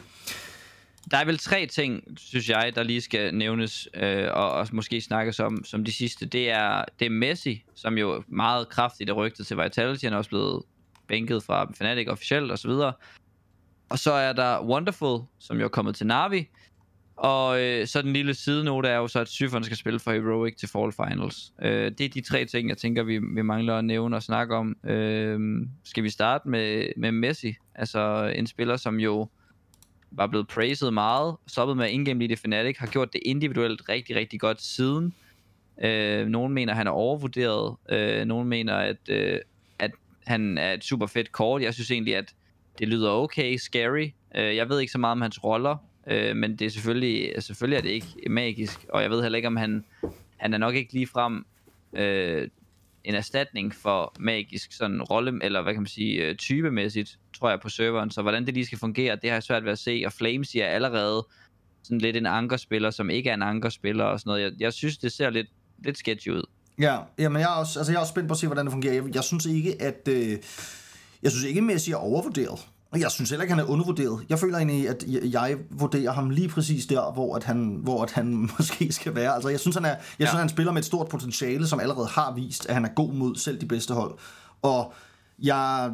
[1.12, 5.02] Der er vel tre ting, synes jeg, der lige skal nævnes øh, og, og måske
[5.02, 6.26] snakkes om som de sidste.
[6.26, 10.04] Det er, det er Messi, som jo meget kraftigt er rygtet til Vitality.
[10.04, 10.64] Han er også blevet
[11.08, 12.72] bænket fra Fnatic officielt osv.
[13.90, 16.48] Og så er der Wonderful, som jo er kommet til Navi.
[17.16, 20.56] Og øh, så den lille sidenote er jo så, at Syfon skal spille for Heroic
[20.56, 21.54] til Fall Finals.
[21.62, 24.56] Øh, det er de tre ting, jeg tænker, vi, vi mangler at nævne og snakke
[24.56, 24.76] om.
[24.84, 25.40] Øh,
[25.84, 27.56] skal vi starte med, med Messi?
[27.76, 29.30] Altså en spiller, som jo
[30.12, 34.16] var blevet praised meget, stoppet med ingame lige i Fnatic, har gjort det individuelt rigtig,
[34.16, 35.14] rigtig godt siden.
[35.84, 37.76] Øh, nogen mener, han er overvurderet.
[37.90, 39.40] Øh, nogen mener, at, øh,
[39.80, 39.92] at
[40.26, 41.62] han er et super fedt kort.
[41.62, 42.36] Jeg synes egentlig, at
[42.80, 44.10] det lyder okay, scary.
[44.36, 45.78] Øh, jeg ved ikke så meget om hans roller,
[46.08, 49.48] øh, men det er selvfølgelig, selvfølgelig er det ikke magisk, og jeg ved heller ikke,
[49.48, 49.86] om han,
[50.38, 51.46] han er nok ikke lige frem
[51.94, 52.48] øh,
[53.06, 57.60] en erstatning for magisk sådan rolle, eller hvad kan man sige, øh, typemæssigt, tror jeg,
[57.60, 58.12] på serveren.
[58.12, 60.04] Så hvordan det lige skal fungere, det har jeg svært ved at se.
[60.06, 61.28] Og Flames er allerede
[61.84, 64.42] sådan lidt en ankerspiller, som ikke er en ankerspiller og sådan noget.
[64.42, 65.48] Jeg, jeg synes, det ser lidt,
[65.84, 66.44] lidt sketchy ud.
[66.80, 68.72] Ja, jamen jeg er også, altså jeg er også spændt på at se, hvordan det
[68.72, 68.94] fungerer.
[68.94, 70.08] Jeg, jeg synes ikke, at...
[70.08, 70.38] Øh,
[71.24, 72.68] jeg synes ikke, Messi er overvurderet.
[73.00, 74.26] Jeg synes heller ikke, han er undervurderet.
[74.30, 78.12] Jeg føler egentlig, at jeg, vurderer ham lige præcis der, hvor at han, hvor at
[78.12, 79.34] han måske skal være.
[79.34, 80.26] Altså, jeg synes, han er, jeg ja.
[80.26, 83.14] synes, han spiller med et stort potentiale, som allerede har vist, at han er god
[83.14, 84.18] mod selv de bedste hold.
[84.62, 84.94] Og
[85.40, 85.92] jeg,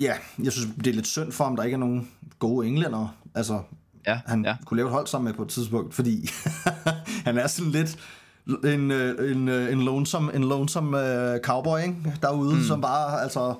[0.00, 2.08] ja, jeg synes, det er lidt synd for ham, der ikke er nogen
[2.38, 3.16] gode englænder.
[3.34, 3.60] Altså,
[4.06, 4.56] Ja, han ja.
[4.64, 6.28] kunne lave et hold sammen med på et tidspunkt, fordi
[7.26, 7.98] han er sådan lidt
[8.64, 11.96] en, øh, en, øh, en lonesome, en lonesome uh, cowboy ikke?
[12.22, 12.62] derude, mm.
[12.62, 13.54] som bare, altså...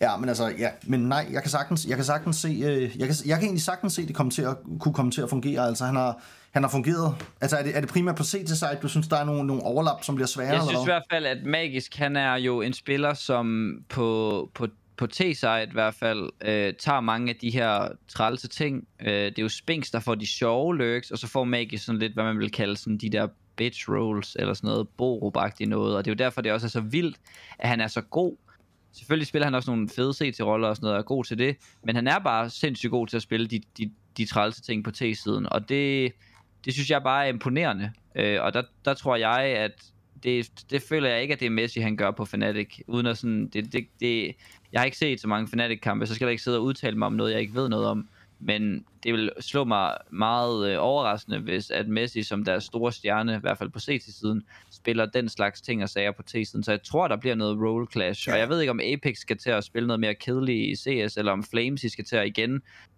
[0.00, 3.08] Ja, men altså, ja, men nej, jeg kan sagtens, jeg kan sagtens se, øh, jeg,
[3.08, 5.66] kan, jeg kan egentlig sagtens se, det komme til at, kunne komme til at fungere,
[5.66, 8.88] altså han har, han har fungeret, altså er det, er det primært på CT-side, du
[8.88, 10.46] synes, der er nogle, nogle overlap, som bliver svære?
[10.46, 10.94] Jeg eller synes i hvad?
[10.94, 14.66] hvert fald, at Magisk, han er jo en spiller, som på, på,
[14.96, 18.88] på T-side i hvert fald, øh, tager mange af de her trælse ting.
[19.00, 21.98] Øh, det er jo Spinks, der får de sjove lurks, og så får Magisk sådan
[21.98, 23.26] lidt, hvad man vil kalde sådan de der
[23.56, 26.70] bitch rolls, eller sådan noget borup noget, og det er jo derfor, det også er
[26.70, 27.16] så vildt,
[27.58, 28.36] at han er så god.
[28.94, 31.56] Selvfølgelig spiller han også nogle fede CT-roller og sådan noget, og er god til det,
[31.84, 34.90] men han er bare sindssygt god til at spille de, de, de trælse ting på
[34.90, 36.12] T-siden, og det,
[36.64, 37.92] det synes jeg bare er imponerende.
[38.14, 39.72] Øh, og der, der tror jeg, at
[40.22, 43.18] det, det føler jeg ikke, at det er Messi, han gør på Fnatic, uden at
[43.18, 44.36] sådan, det, det, det,
[44.72, 47.06] jeg har ikke set så mange Fnatic-kampe, så skal jeg ikke sidde og udtale mig
[47.06, 48.08] om noget, jeg ikke ved noget om,
[48.40, 53.34] men det vil slå mig meget øh, overraskende, hvis at Messi som deres store stjerne,
[53.36, 56.62] i hvert fald på CT-siden, spiller den slags ting og sager på T-siden.
[56.62, 58.28] Så jeg tror, der bliver noget role clash.
[58.28, 58.32] Ja.
[58.32, 60.76] Og jeg ved ikke, om Apex skal til at spille noget mere kedeligt i
[61.08, 62.50] CS, eller om Flames skal til at igen.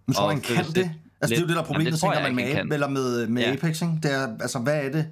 [0.07, 0.77] Men tror han kan det?
[0.77, 0.89] lidt-
[1.21, 3.27] Altså det er jo det, der er problemet, Jamen, det tænker man med, eller med,
[3.27, 3.53] med Ja.
[3.53, 3.95] Apex, ikke?
[4.03, 5.07] Det er, altså hvad er det?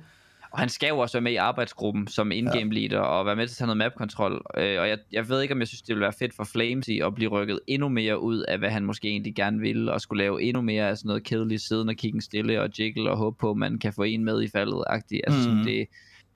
[0.54, 3.46] Og han skal jo også være med i arbejdsgruppen som in-game leader og være med
[3.46, 4.32] til at tage noget map-kontrol.
[4.56, 6.88] Øh, og jeg, jeg ved ikke, om jeg synes, det ville være fedt for Flames
[6.88, 10.00] i at blive rykket endnu mere ud af, hvad han måske egentlig gerne ville, og
[10.00, 13.16] skulle lave endnu mere af sådan noget kedeligt siden og kigge stille og jiggle og
[13.16, 14.84] håbe på, at man kan få en med i faldet.
[14.90, 15.20] -agtigt.
[15.26, 15.64] Altså, mm.
[15.64, 15.86] det,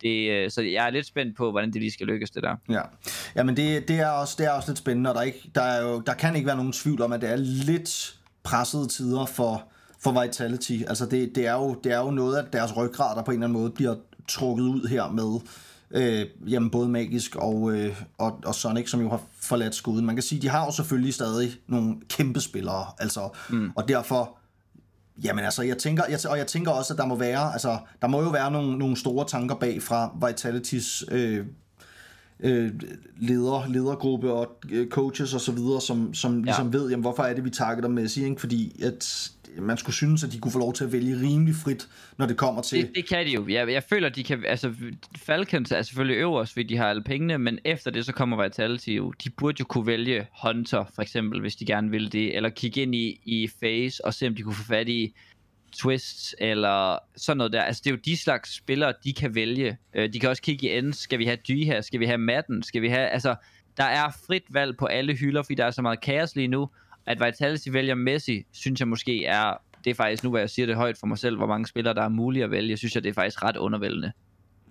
[0.02, 2.56] det, øh, så jeg er lidt spændt på, hvordan det lige skal lykkes, det der.
[2.68, 2.82] Ja,
[3.36, 5.50] ja men det, det, er også, det er også lidt spændende, og der, er ikke,
[5.54, 8.88] der, er jo, der kan ikke være nogen tvivl om, at det er lidt pressede
[8.88, 10.82] tider for, for Vitality.
[10.88, 13.36] Altså det, det, er jo, det er jo noget af deres ryggrad, der på en
[13.36, 13.94] eller anden måde bliver
[14.28, 15.40] trukket ud her med
[15.90, 20.06] øh, jamen både Magisk og, øh, og, og Sonic, som jo har forladt skuden.
[20.06, 23.72] Man kan sige, de har jo selvfølgelig stadig nogle kæmpe spillere, altså, mm.
[23.76, 24.34] og derfor
[25.24, 28.08] Jamen altså, jeg tænker, jeg, og jeg tænker også, at der må være, altså, der
[28.08, 31.46] må jo være nogle, nogle store tanker bag fra Vitalities øh,
[32.40, 32.72] øh,
[33.16, 37.34] leder, ledergruppe og øh, coaches og så videre, som, som ligesom ved, jamen, hvorfor er
[37.34, 38.40] det, vi targeter Messi, ikke?
[38.40, 41.88] fordi at man skulle synes, at de kunne få lov til at vælge rimelig frit,
[42.16, 42.82] når det kommer til...
[42.82, 43.48] Det, det kan de jo.
[43.48, 44.44] Jeg, jeg føler, de kan...
[44.46, 44.74] Altså,
[45.16, 48.88] Falcons er selvfølgelig øverst, fordi de har alle pengene, men efter det, så kommer Vitality
[48.88, 49.10] jo.
[49.24, 52.82] De burde jo kunne vælge Hunter, for eksempel, hvis de gerne vil det, eller kigge
[52.82, 55.14] ind i, i Phase og se, om de kunne få fat i
[55.76, 57.62] Twists, eller sådan noget der.
[57.62, 59.76] Altså, det er jo de slags spillere, de kan vælge.
[59.94, 60.92] Øh, De kan også kigge i end.
[60.92, 61.80] Skal vi have Dy her?
[61.80, 62.62] Skal vi have Madden?
[62.62, 63.08] Skal vi have...
[63.08, 63.34] Altså,
[63.76, 66.68] der er frit valg på alle hylder, fordi der er så meget kaos lige nu.
[67.08, 69.52] At Vitality vælger Messi, synes jeg måske er...
[69.84, 71.94] Det er faktisk nu, hvor jeg siger det højt for mig selv, hvor mange spillere,
[71.94, 72.70] der er mulige at vælge.
[72.70, 74.12] Jeg synes, at det er faktisk ret undervældende.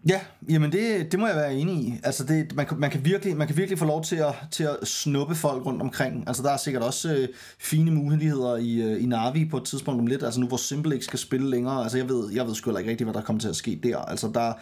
[0.10, 0.20] Ja,
[0.50, 1.94] jamen det, det må jeg være enig i.
[2.04, 4.64] Altså det, man, kan- man, kan virkelig, man kan virkelig få lov til at, til
[4.64, 6.24] at snuppe folk rundt omkring.
[6.28, 7.28] Altså der er sikkert også øh,
[7.60, 10.24] fine muligheder i, øh, i Navi på et tidspunkt om lidt.
[10.24, 11.84] Altså nu hvor Simple ikke skal spille længere.
[11.84, 13.98] Altså jeg ved, jeg ved sgu ikke rigtig, hvad der kommer til at ske der.
[13.98, 14.54] Altså der,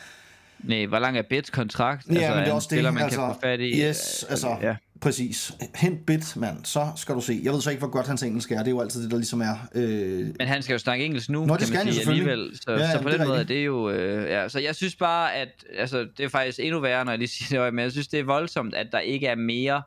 [0.60, 2.08] Nej, hvor lang er Bits kontrakt?
[2.08, 3.82] Ja, altså, men det er også det, spiller, man altså, kan få fat i.
[3.82, 4.76] yes, altså, ja.
[5.02, 5.52] Præcis.
[5.76, 7.40] Hent bit, mand, så skal du se.
[7.44, 8.58] Jeg ved så ikke, hvor godt hans engelsk er.
[8.58, 9.56] Det er jo altid det, der ligesom er...
[9.76, 12.52] Øh, Men han skal jo snakke engelsk nu, Nå, det kan skal man sige alligevel.
[12.62, 13.58] Så, Ja, så på det er den måde er rigtigt.
[13.60, 13.90] det jo...
[13.90, 14.50] Øh, ja.
[14.50, 15.50] Så jeg synes bare, at...
[15.78, 18.20] Altså, det er faktisk endnu værre, når jeg lige siger det men jeg synes, det
[18.20, 19.82] er voldsomt, at der ikke er mere...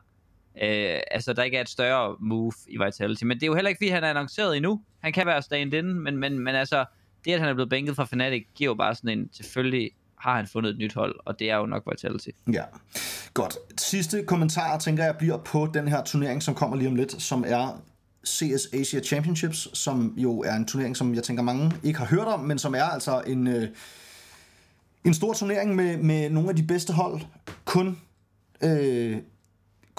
[0.63, 3.23] Øh, altså, der ikke er et større move i Vitality.
[3.23, 4.81] Men det er jo heller ikke, fordi han er annonceret endnu.
[4.99, 6.85] Han kan være stand-in, men, men, men altså...
[7.25, 9.29] Det, at han er blevet bænket fra Fnatic, giver jo bare sådan en...
[9.33, 12.29] Selvfølgelig har han fundet et nyt hold, og det er jo nok Vitality.
[12.53, 12.63] Ja,
[13.33, 13.57] godt.
[13.77, 17.43] Sidste kommentar, tænker jeg, bliver på den her turnering, som kommer lige om lidt, som
[17.47, 17.81] er
[18.27, 22.27] CS Asia Championships, som jo er en turnering, som jeg tænker mange ikke har hørt
[22.27, 23.67] om, men som er altså en, øh,
[25.05, 27.21] en stor turnering med, med nogle af de bedste hold.
[27.65, 27.97] Kun,
[28.63, 29.17] øh,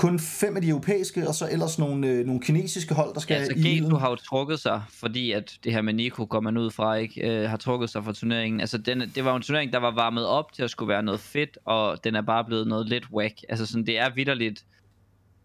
[0.01, 3.35] kun fem af de europæiske, og så ellers nogle, øh, nogle kinesiske hold, der skal
[3.35, 3.79] Ja, så i.
[3.79, 6.95] G2 har jo trukket sig, fordi at det her med Nico går man ud fra,
[6.95, 8.61] ikke, øh, har trukket sig fra turneringen.
[8.61, 11.21] Altså, den, det var en turnering, der var varmet op til at skulle være noget
[11.21, 13.35] fedt, og den er bare blevet noget lidt whack.
[13.49, 14.65] Altså, sådan, det er vidderligt.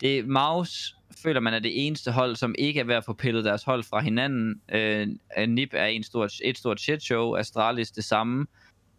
[0.01, 3.45] Det Maus føler man er det eneste hold, som ikke er ved at få pillet
[3.45, 4.61] deres hold fra hinanden.
[4.73, 5.07] Øh,
[5.47, 8.45] NIP er en stort, et stort shit show, Astralis det samme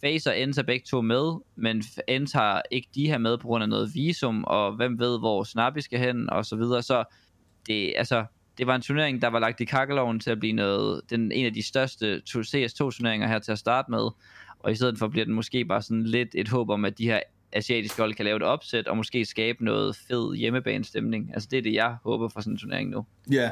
[0.03, 3.63] og Ends er begge to med, men Ends har ikke de her med på grund
[3.63, 6.83] af noget visum, og hvem ved, hvor Snappy skal hen, og så videre.
[6.83, 7.05] Så
[7.67, 8.25] det, altså,
[8.59, 11.47] det var en turnering, der var lagt i kakkeloven til at blive noget, den, en
[11.47, 14.11] af de største CS2-turneringer her til at starte med.
[14.59, 17.05] Og i stedet for bliver den måske bare sådan lidt et håb om, at de
[17.05, 17.21] her
[17.53, 21.31] asiatiske hold kan lave et opsæt, og måske skabe noget fed hjemmebanestemning.
[21.35, 23.07] Altså det er det, jeg håber for sådan en turnering nu.
[23.31, 23.51] Ja,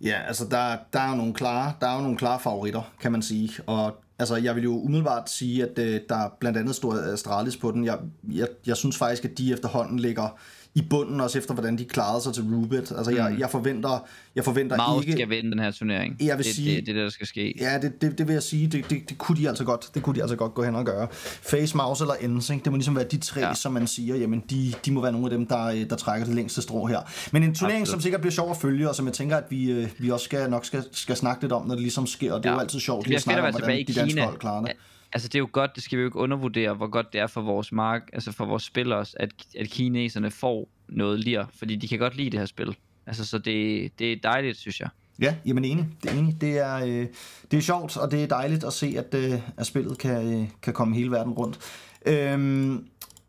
[0.00, 3.22] ja altså der, der, er nogle klare, der er jo nogle klare favoritter, kan man
[3.22, 3.50] sige.
[3.66, 7.70] Og altså, jeg vil jo umiddelbart sige, at øh, der blandt andet står Astralis på
[7.70, 7.84] den.
[7.84, 7.98] Jeg,
[8.32, 10.38] jeg, jeg synes faktisk, at de efterhånden ligger
[10.74, 12.92] i bunden, også efter hvordan de klarede sig til Rubit.
[12.96, 13.38] Altså, jeg, Mm.
[13.38, 15.12] jeg forventer, jeg forventer Maus ikke...
[15.12, 16.16] skal vinde den her turnering.
[16.20, 17.54] Jeg vil det, sige- det, det er det, der skal ske.
[17.60, 20.02] Ja, det, det, det vil jeg sige, det, det, det kunne de altså godt, det
[20.02, 21.08] kunne de altså godt gå hen og gøre.
[21.42, 22.64] Face, Mouse eller Ends, ikke?
[22.64, 23.54] det må ligesom være de tre, ja.
[23.54, 26.26] Som man siger, jamen de, de må være nogle af dem, der, øh, der trækker
[26.26, 26.98] det længste strå her.
[27.32, 27.88] Men en turnering, Absolut.
[27.94, 30.24] som sikkert bliver sjov at følge, og som jeg tænker, at vi, øh, vi også
[30.24, 32.56] skal, nok skal, skal snakke lidt om, når det ligesom sker, og det er Ja.
[32.56, 34.72] jo altid sjovt at snakke om, hvordan de danske hold klarer det.
[35.12, 37.26] Altså det er jo godt, det skal vi jo ikke undervurdere, hvor godt det er
[37.26, 41.88] for vores mark, altså for vores spillere, at, at kineserne får noget lir, fordi de
[41.88, 42.76] kan godt lide det her spil.
[43.06, 44.88] Altså så det, det er dejligt, synes jeg.
[45.20, 45.88] Ja, jamen enig.
[46.02, 46.40] Det er, enig.
[46.40, 47.06] Det, er, øh,
[47.50, 50.48] det er sjovt, og det er dejligt at se, at, øh, at spillet kan, øh,
[50.62, 51.58] kan komme hele verden rundt.
[52.06, 52.86] Øhm,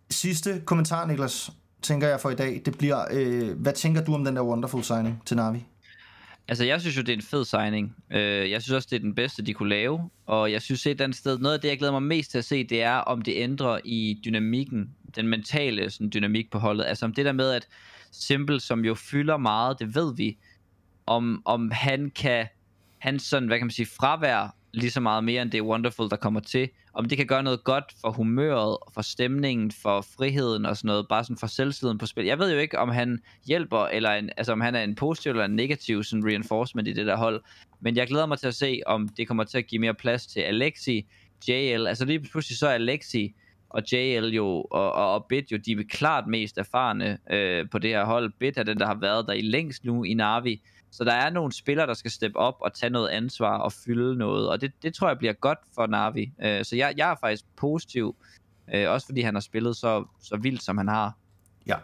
[0.09, 4.25] sidste kommentar, Niklas, tænker jeg for i dag, det bliver, øh, hvad tænker du om
[4.25, 5.65] den der wonderful signing til Navi?
[6.47, 7.95] Altså, jeg synes jo, det er en fed signing.
[8.11, 10.09] Øh, jeg synes også, det er den bedste, de kunne lave.
[10.25, 12.45] Og jeg synes et andet sted, noget af det, jeg glæder mig mest til at
[12.45, 16.85] se, det er, om det ændrer i dynamikken, den mentale sådan, dynamik på holdet.
[16.85, 17.67] Altså om det der med, at
[18.11, 20.37] Simple, som jo fylder meget, det ved vi,
[21.05, 22.47] om, om han kan,
[22.97, 26.15] han sådan, hvad kan man sige, fravær lige så meget mere end det Wonderful, der
[26.15, 26.69] kommer til.
[26.93, 31.07] Om det kan gøre noget godt for humøret, for stemningen, for friheden og sådan noget,
[31.09, 32.25] bare sådan for selvtiden på spil.
[32.25, 35.29] Jeg ved jo ikke, om han hjælper, eller en, altså om han er en positiv
[35.29, 37.43] eller en negativ sådan reinforcement i det der hold.
[37.81, 40.27] Men jeg glæder mig til at se, om det kommer til at give mere plads
[40.27, 41.05] til Alexi,
[41.47, 41.87] JL.
[41.87, 43.33] Altså lige pludselig så er Alexi
[43.69, 47.79] og JL jo, og, og, og Bit jo, de er klart mest erfarne øh, på
[47.79, 48.33] det her hold.
[48.39, 50.61] Bit er den, der har været der i længst nu i Navi.
[50.93, 54.15] Så der er nogle spillere, der skal steppe op og tage noget ansvar og fylde
[54.17, 56.31] noget, og det, det tror jeg bliver godt for Navi.
[56.43, 58.15] Øh, så jeg, jeg er faktisk positiv,
[58.73, 61.13] øh, også fordi han har spillet så, så vildt, som han har.
[61.67, 61.75] Ja.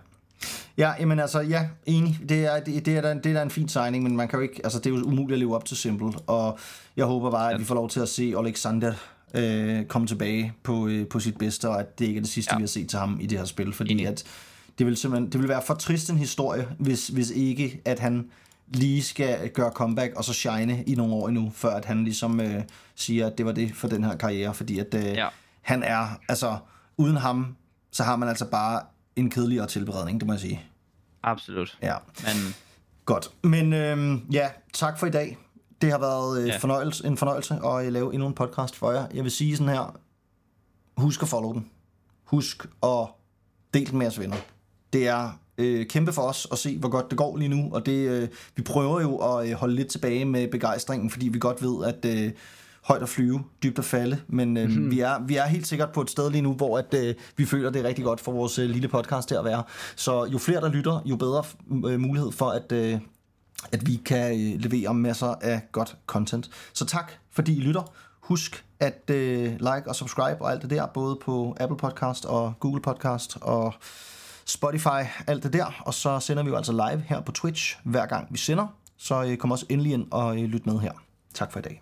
[0.77, 2.19] Ja, jamen altså, ja, enig.
[2.29, 4.39] Det er, det, det, er, da, det er da en fin signing, men man kan
[4.39, 6.59] jo ikke, altså det er jo umuligt at leve op til Simple, og
[6.97, 8.93] jeg håber bare, at vi får lov til at se Alexander
[9.33, 12.53] øh, komme tilbage på, øh, på sit bedste, og at det ikke er det sidste,
[12.53, 12.55] ja.
[12.55, 12.57] Ja.
[12.57, 14.07] vi har set til ham i det her spil, fordi Enig.
[14.07, 14.23] at
[14.79, 18.29] det vil simpelthen, det vil være for trist en historie, hvis, hvis ikke, at han
[18.73, 22.39] lige skal gøre comeback og så shine i nogle år endnu, før at han ligesom
[22.39, 22.63] øh,
[22.95, 25.27] siger, at det var det for den her karriere, fordi at øh, Ja.
[25.61, 26.57] han er, altså
[26.97, 27.55] uden ham,
[27.91, 28.81] så har man altså bare
[29.15, 30.63] en kedeligere tilberedning, det må jeg sige.
[31.23, 31.77] Absolut.
[31.81, 32.55] Ja, Men
[33.05, 33.29] godt.
[33.43, 35.37] Men øhm, ja, tak for i dag.
[35.81, 36.57] Det har været øh, Ja.
[36.57, 39.07] fornøjelse, en fornøjelse at øh, lave endnu en podcast for jer.
[39.13, 39.97] Jeg vil sige sådan her,
[40.97, 41.69] husk at follow den.
[42.23, 43.07] Husk at
[43.73, 44.35] dele den med jeres venner.
[44.93, 47.85] Det er øh, kæmpe for os at se, hvor godt det går lige nu, og
[47.85, 51.61] det, øh, vi prøver jo at øh, holde lidt tilbage med begejstringen, fordi vi godt
[51.61, 52.31] ved, at øh,
[52.83, 54.91] højt at flyve, dybt at falde, men øh, mm-hmm.
[54.91, 57.45] vi, er, vi er helt sikkert på et sted lige nu, hvor at, øh, vi
[57.45, 59.63] føler, det er rigtig godt for vores øh, lille podcast til at være.
[59.95, 61.43] Så jo flere, der lytter, jo bedre
[61.91, 62.99] øh, mulighed for, at, øh,
[63.71, 66.49] at vi kan øh, levere masser af godt content.
[66.73, 67.93] Så tak, fordi I lytter.
[68.19, 72.53] Husk at øh, like og subscribe og alt det der, både på Apple Podcast og
[72.59, 73.73] Google Podcast og
[74.49, 75.81] Spotify, alt det der.
[75.85, 78.67] Og så sender vi jo altså live her på Twitch, hver gang vi sender.
[78.97, 80.91] Så øh, kom også endelig ind og øh, lyt med her.
[81.33, 81.81] Tak for i dag.